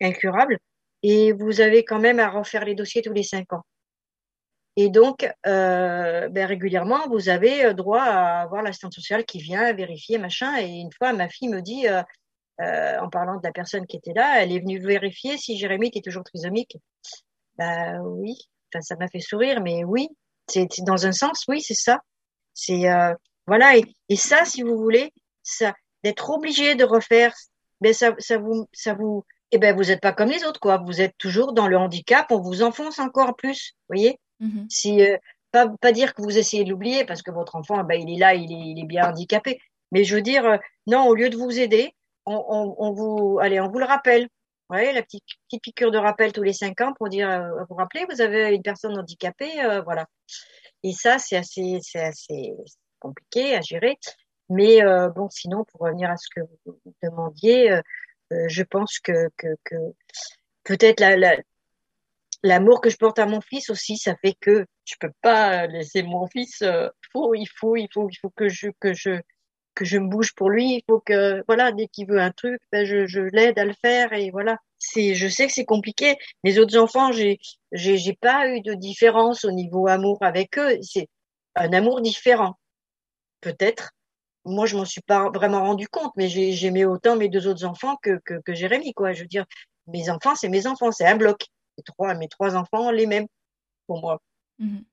[0.00, 0.58] incurable
[1.02, 3.62] et vous avez quand même à refaire les dossiers tous les cinq ans.
[4.76, 10.56] Et donc, ben, régulièrement, vous avez droit à avoir l'assistante sociale qui vient vérifier, machin.
[10.58, 11.86] Et une fois, ma fille me dit,
[12.60, 15.88] euh, en parlant de la personne qui était là, elle est venue vérifier si Jérémy
[15.88, 16.76] était toujours trisomique.
[17.56, 18.36] Bah oui,
[18.68, 20.08] enfin, ça m'a fait sourire, mais oui,
[20.48, 22.00] c'est dans un sens, oui, c'est ça.
[22.54, 23.14] C'est euh,
[23.46, 27.34] voilà, et, et, ça, si vous voulez, ça, d'être obligé de refaire,
[27.80, 30.78] ben ça, ça vous, ça vous, eh ben vous n'êtes pas comme les autres, quoi.
[30.78, 34.18] Vous êtes toujours dans le handicap, on vous enfonce encore plus, vous voyez.
[34.40, 35.16] Mmh si, euh,
[35.52, 38.18] pas, pas dire que vous essayez de l'oublier parce que votre enfant, bah, il est
[38.18, 39.60] là, il est, il est bien handicapé.
[39.92, 40.56] Mais je veux dire, euh,
[40.86, 41.94] non, au lieu de vous aider,
[42.26, 44.28] on, vous, allez, on vous le rappelle.
[44.68, 45.24] Ouais, la petite,
[45.62, 48.62] piqûre de rappel tous les cinq ans pour dire, euh, vous rappelez, vous avez une
[48.62, 49.52] personne handicapée,
[49.84, 50.06] voilà.
[50.82, 52.54] Et ça, c'est assez, c'est assez
[53.00, 53.98] compliqué à gérer.
[54.48, 54.80] Mais
[55.14, 57.80] bon, sinon, pour revenir à ce que vous demandiez,
[58.30, 59.28] je pense que,
[60.64, 61.36] peut-être la, la,
[62.42, 66.02] l'amour que je porte à mon fils aussi, ça fait que je peux pas laisser
[66.02, 66.62] mon fils.
[66.62, 69.20] Euh, faut, il faut, il faut, il faut que je que je
[69.80, 70.74] que je me bouge pour lui.
[70.74, 73.72] Il faut que voilà, dès qu'il veut un truc, ben je, je l'aide à le
[73.72, 74.58] faire et voilà.
[74.78, 76.16] C'est, je sais que c'est compliqué.
[76.44, 77.38] Les autres enfants, j'ai
[77.72, 80.78] j'ai pas eu de différence au niveau amour avec eux.
[80.82, 81.08] C'est
[81.54, 82.58] un amour différent,
[83.40, 83.92] peut-être.
[84.44, 87.96] Moi, je m'en suis pas vraiment rendu compte, mais j'aimais autant mes deux autres enfants
[88.02, 89.12] que, que, Jérémy, quoi.
[89.12, 89.46] Je veux dire,
[89.86, 91.46] mes enfants, c'est mes enfants, c'est un bloc
[91.86, 93.26] trois, mes trois enfants les mêmes
[93.86, 94.20] pour moi.
[94.58, 94.84] Mhm.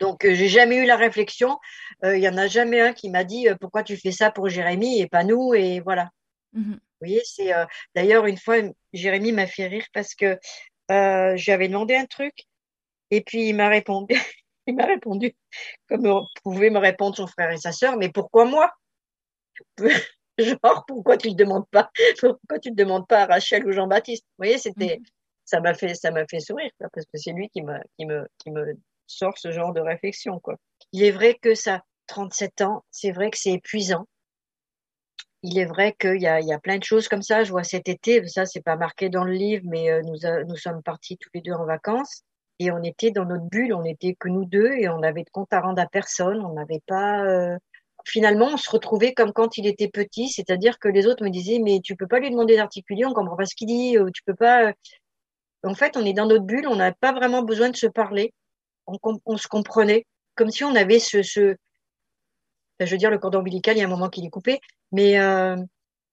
[0.00, 1.58] Donc, euh, j'ai jamais eu la réflexion.
[2.02, 4.30] Il euh, y en a jamais un qui m'a dit euh, pourquoi tu fais ça
[4.30, 6.10] pour Jérémy et pas nous et voilà.
[6.52, 6.74] Mhm.
[6.74, 7.52] Vous voyez, c'est
[7.94, 8.56] d'ailleurs une fois
[8.92, 10.36] Jérémy m'a fait rire parce que
[10.88, 12.34] j'avais demandé un truc
[13.12, 14.14] et puis il m'a répondu.
[14.66, 15.34] il m'a répondu,
[15.88, 18.72] comme pouvait me répondre son frère et sa sœur, mais pourquoi moi?
[20.38, 21.90] Genre, pourquoi tu ne demandes pas
[22.20, 24.24] Pourquoi tu ne demandes pas à Rachel ou Jean-Baptiste?
[24.24, 25.04] Vous voyez, c'était, mm.
[25.44, 28.28] ça m'a fait, ça m'a fait sourire, parce que c'est lui qui me, qui me,
[28.38, 28.76] qui me
[29.08, 30.56] sort ce genre de réflexion, quoi.
[30.92, 34.06] Il est vrai que ça, 37 ans, c'est vrai que c'est épuisant.
[35.42, 37.44] Il est vrai qu'il y a, il y a plein de choses comme ça.
[37.44, 40.56] Je vois cet été, ça c'est pas marqué dans le livre, mais euh, nous, nous
[40.56, 42.22] sommes partis tous les deux en vacances
[42.58, 45.30] et on était dans notre bulle, on était que nous deux et on avait de
[45.30, 46.44] compte à rendre à personne.
[46.44, 47.24] On n'avait pas.
[47.24, 47.56] Euh,
[48.04, 51.60] finalement, on se retrouvait comme quand il était petit, c'est-à-dire que les autres me disaient
[51.60, 54.34] mais tu peux pas lui demander d'articuler, on comprend pas ce qu'il dit, tu peux
[54.34, 54.72] pas.
[55.62, 58.32] En fait, on est dans notre bulle, on n'a pas vraiment besoin de se parler,
[59.24, 61.56] on, se comprenait comme si on avait ce, ce
[62.86, 64.60] je veux dire, le cordon ombilical, il y a un moment qu'il est coupé,
[64.92, 65.56] mais euh,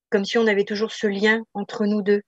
[0.09, 2.21] comme si on avait toujours ce lien entre nous deux.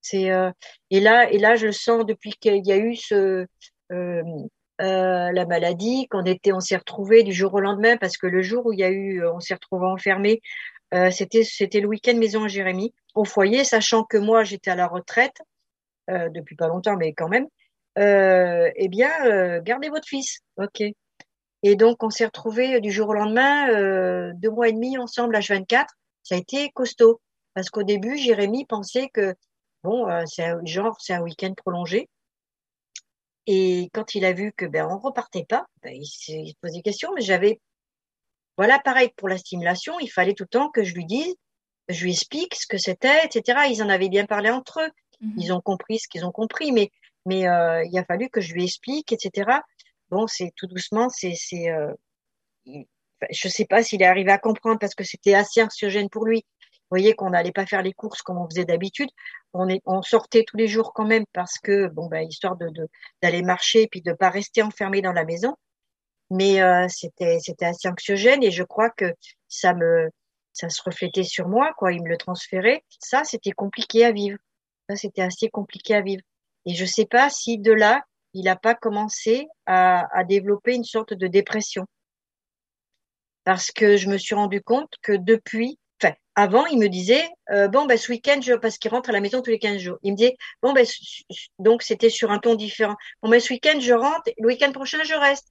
[0.00, 0.50] C'est euh,
[0.90, 3.46] et là et là je le sens depuis qu'il y a eu ce
[3.92, 4.22] euh,
[4.78, 8.66] la maladie, qu'on était, on s'est retrouvé du jour au lendemain parce que le jour
[8.66, 10.40] où il y a eu, on s'est retrouvé enfermé,
[11.10, 14.88] c'était c'était le week-end maison à Jérémy au foyer, sachant que moi j'étais à la
[14.88, 15.40] retraite
[16.08, 17.46] depuis pas longtemps, mais quand même.
[17.96, 20.82] Eh bien, gardez votre fils, ok.
[21.62, 25.36] Et donc, on s'est retrouvés du jour au lendemain, euh, deux mois et demi ensemble,
[25.36, 25.86] H24.
[26.22, 27.20] Ça a été costaud.
[27.54, 29.34] Parce qu'au début, Jérémy pensait que,
[29.84, 32.08] bon, euh, c'est un, genre, c'est un week-end prolongé.
[33.46, 36.82] Et quand il a vu que, ben, on repartait pas, ben, il s'est posé des
[36.82, 37.60] questions, mais j'avais,
[38.56, 41.34] voilà, pareil, pour la stimulation, il fallait tout le temps que je lui dise,
[41.88, 43.66] je lui explique ce que c'était, etc.
[43.68, 44.90] Ils en avaient bien parlé entre eux.
[45.20, 46.90] Mmh Ils ont compris ce qu'ils ont compris, mais,
[47.26, 49.60] mais euh, il a fallu que je lui explique, etc
[50.12, 51.92] bon, c'est tout doucement, c'est, c'est, euh,
[53.30, 56.44] je sais pas s'il est arrivé à comprendre parce que c'était assez anxiogène pour lui.
[56.90, 59.08] Vous voyez qu'on n'allait pas faire les courses comme on faisait d'habitude.
[59.54, 62.68] On, est, on sortait tous les jours quand même parce que, bon, ben, histoire de,
[63.22, 65.56] d'aller marcher et puis de pas rester enfermé dans la maison.
[66.30, 69.14] Mais euh, c'était, c'était assez anxiogène et je crois que
[69.48, 70.10] ça me,
[70.52, 71.92] ça se reflétait sur moi, quoi.
[71.92, 72.84] Il me le transférait.
[72.98, 74.38] Ça, c'était compliqué à vivre.
[74.90, 76.22] Ça, c'était assez compliqué à vivre.
[76.66, 78.02] Et je sais pas si de là,
[78.34, 81.86] il n'a pas commencé à, développer une sorte de dépression.
[83.44, 87.68] Parce que je me suis rendu compte que depuis, enfin, avant, il me disait, euh,
[87.68, 89.98] bon, ben, ce week-end, parce qu'il rentre à la maison tous les 15 jours.
[90.02, 90.86] Il me disait, bon, ben,
[91.58, 92.96] donc c'était sur un ton différent.
[93.20, 95.48] Bon, ben, ce week-end, je rentre, le week-end prochain, je reste.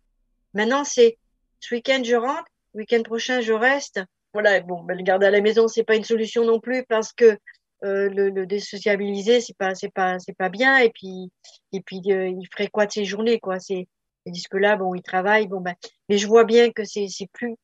[0.53, 1.18] Maintenant, c'est,
[1.59, 3.99] ce week-end, je rentre, le week-end prochain, je reste.
[4.34, 7.12] Voilà, bon, ben, le garder à la maison, c'est pas une solution non plus parce
[7.12, 7.38] que
[7.84, 10.78] euh, le, le, désociabiliser, c'est pas, c'est pas, c'est pas bien.
[10.78, 11.32] Et puis,
[11.72, 13.60] et puis, euh, il ferait quoi de ses journées, quoi?
[13.60, 13.88] C'est,
[14.26, 15.74] tandis que là, bon, il travaille, bon, ben,
[16.08, 17.56] mais je vois bien que c'est, c'est plus,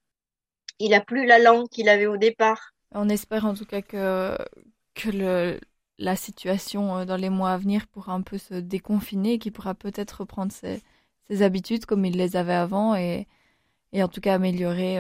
[0.80, 2.74] il a plus la langue qu'il avait au départ.
[2.92, 4.38] On espère en tout cas que,
[4.96, 5.60] que le,
[6.00, 9.76] la situation euh, dans les mois à venir pourra un peu se déconfiner, qu'il pourra
[9.76, 10.82] peut-être reprendre ses,
[11.30, 13.28] ses, habitudes comme il les avait avant et,
[13.94, 15.00] et en tout cas améliorer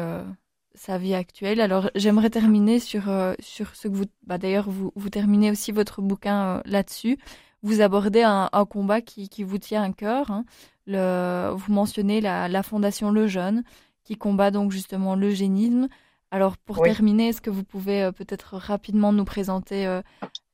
[0.77, 1.59] sa vie actuelle.
[1.59, 4.05] Alors j'aimerais terminer sur, euh, sur ce que vous...
[4.25, 7.17] Bah, D'ailleurs, vous, vous terminez aussi votre bouquin euh, là-dessus.
[7.63, 10.31] Vous abordez un, un combat qui, qui, vous tient à cœur.
[10.31, 10.45] Hein.
[10.85, 13.63] Le, vous mentionnez la, la, Fondation Le Jeune,
[14.03, 15.87] qui combat donc justement l'eugénisme.
[16.31, 16.89] Alors pour oui.
[16.89, 20.01] terminer, est-ce que vous pouvez euh, peut-être rapidement nous présenter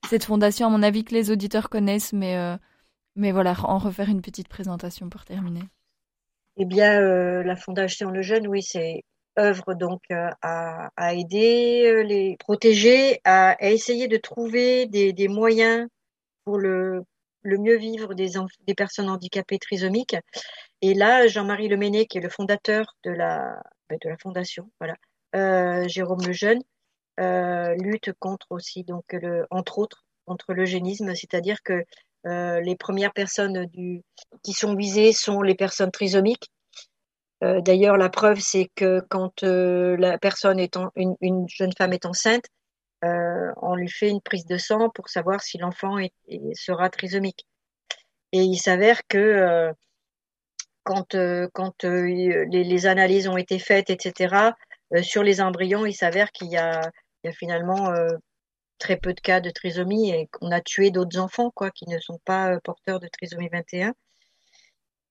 [0.09, 2.37] cette fondation, à mon avis que les auditeurs connaissent, mais,
[3.15, 5.63] mais voilà, en refaire une petite présentation pour terminer
[6.57, 9.03] Eh bien, la Fondation Le Jeune, oui, c'est
[9.37, 15.13] œuvre donc euh, à, à, aider euh, les protéger, à, à essayer de trouver des,
[15.13, 15.87] des, moyens
[16.45, 17.03] pour le,
[17.41, 18.31] le mieux vivre des,
[18.67, 20.15] des personnes handicapées trisomiques.
[20.81, 24.95] Et là, Jean-Marie Leméné, qui est le fondateur de la, ben, de la fondation, voilà,
[25.35, 26.61] euh, Jérôme Lejeune,
[27.19, 31.83] euh, lutte contre aussi, donc le, entre autres, contre l'eugénisme, c'est-à-dire que
[32.25, 34.01] euh, les premières personnes du,
[34.43, 36.49] qui sont visées sont les personnes trisomiques
[37.43, 41.93] euh, d'ailleurs, la preuve, c'est que quand euh, la personne est une, une, jeune femme
[41.93, 42.45] est enceinte,
[43.03, 45.97] euh, on lui fait une prise de sang pour savoir si l'enfant
[46.53, 47.45] sera trisomique.
[48.31, 49.73] Et il s'avère que
[50.83, 54.51] quand, les, analyses ont été faites, etc.,
[55.01, 56.81] sur les embryons, il s'avère qu'il y, a,
[57.33, 57.93] finalement
[58.79, 62.19] très peu de cas de trisomie et qu'on a tué d'autres enfants qui ne sont
[62.25, 63.93] pas porteurs de trisomie 21.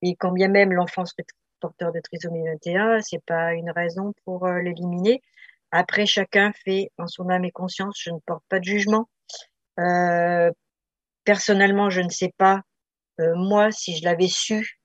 [0.03, 1.25] Et quand bien même l'enfant serait
[1.63, 5.23] porteur de trisomie 21, c'est pas une raison pour euh, l'éliminer.
[5.71, 7.99] Après, chacun fait en son âme et conscience.
[8.03, 9.09] Je ne porte pas de jugement.
[9.79, 10.51] Euh,
[11.25, 12.63] personnellement, je ne sais pas
[13.21, 14.79] euh, moi si je l'avais su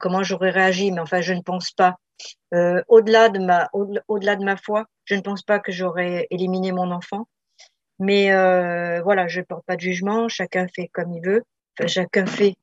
[0.00, 1.96] comment j'aurais réagi, mais enfin, je ne pense pas.
[2.88, 6.90] Au-delà de ma au-delà de ma foi, je ne pense pas que j'aurais éliminé mon
[6.92, 7.28] enfant.
[7.98, 8.30] Mais
[9.02, 10.28] voilà, je ne porte pas de jugement.
[10.28, 11.42] Chacun fait comme il veut.
[11.86, 12.54] Chacun fait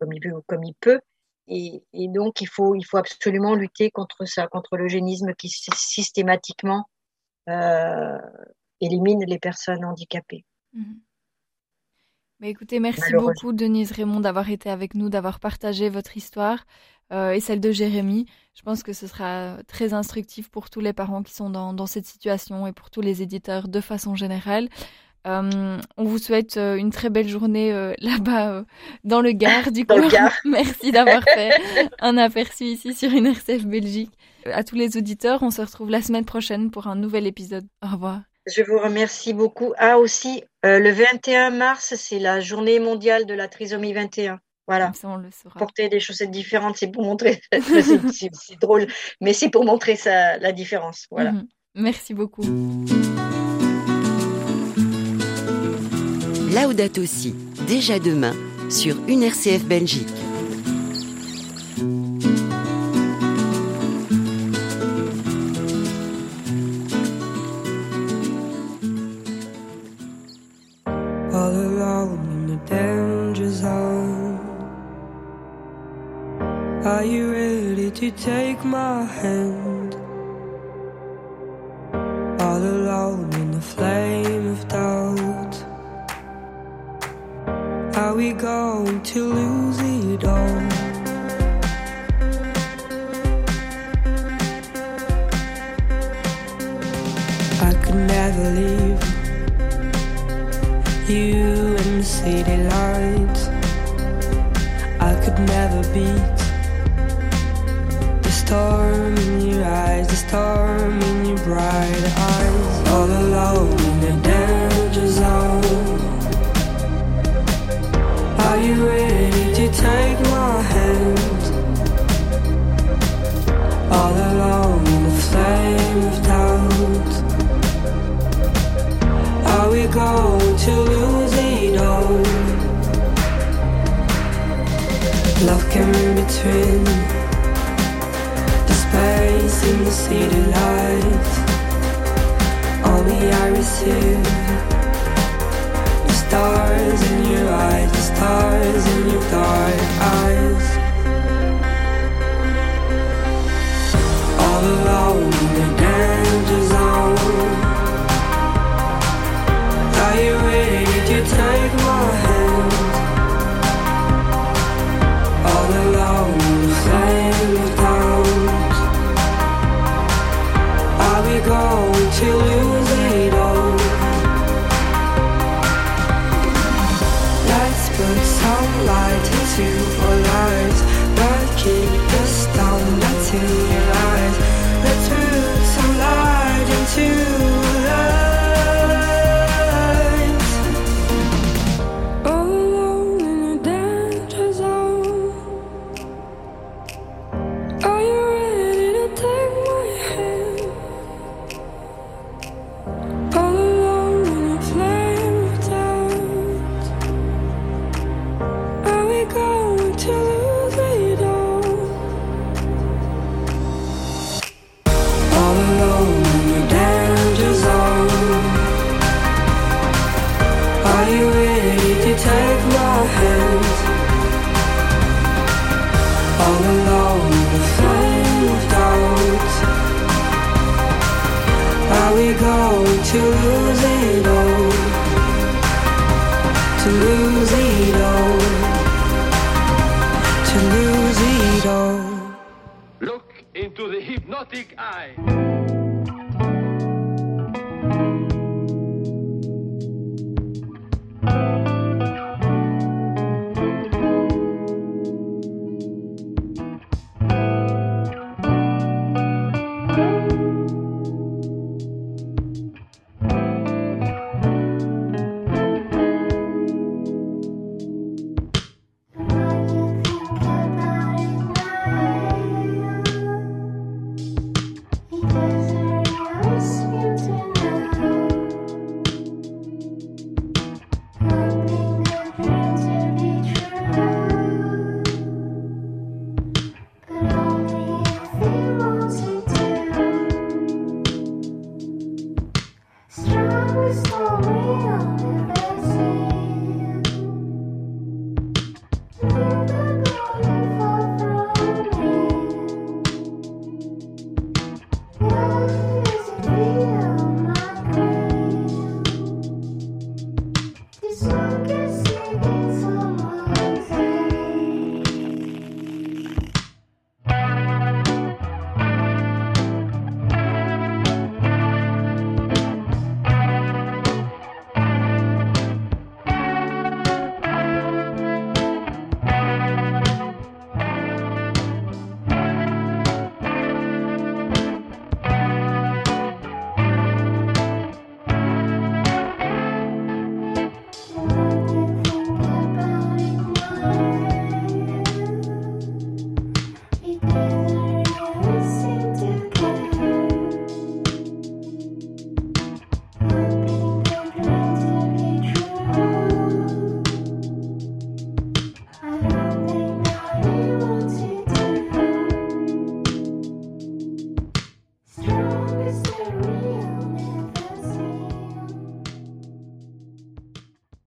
[0.00, 0.98] comme il veut ou comme il peut.
[1.46, 6.88] Et, et, donc, il faut, il faut absolument lutter contre ça, contre l'eugénisme qui systématiquement
[7.48, 8.18] euh,
[8.80, 10.44] élimine les personnes handicapées.
[10.72, 10.94] Mmh.
[12.40, 16.66] Mais écoutez, merci beaucoup, Denise Raymond, d'avoir été avec nous, d'avoir partagé votre histoire
[17.12, 18.26] euh, et celle de Jérémy.
[18.54, 21.86] Je pense que ce sera très instructif pour tous les parents qui sont dans, dans
[21.86, 24.68] cette situation et pour tous les éditeurs de façon générale.
[25.26, 28.64] Euh, on vous souhaite euh, une très belle journée euh, là-bas
[29.04, 29.94] dans le Gard du coup.
[30.44, 31.50] Merci d'avoir fait
[32.00, 34.12] un aperçu ici sur une RCF Belgique.
[34.46, 37.66] À tous les auditeurs, on se retrouve la semaine prochaine pour un nouvel épisode.
[37.82, 38.20] Au revoir.
[38.46, 39.72] Je vous remercie beaucoup.
[39.78, 44.38] Ah aussi, le 21 mars, c'est la journée mondiale de la trisomie 21.
[44.66, 44.92] Voilà.
[44.92, 45.58] Ça, on le saura.
[45.58, 47.40] Porter des chaussettes différentes, c'est pour montrer.
[47.52, 48.86] c'est drôle,
[49.22, 51.06] mais c'est pour montrer ça, la différence.
[51.10, 51.32] Voilà.
[51.32, 51.46] -hmm.
[51.74, 52.42] Merci beaucoup.
[56.54, 57.34] Laudato aussi,
[57.66, 58.32] déjà demain,
[58.70, 60.06] sur une RCF Belgique.
[76.86, 79.53] Are you ready to take my hand?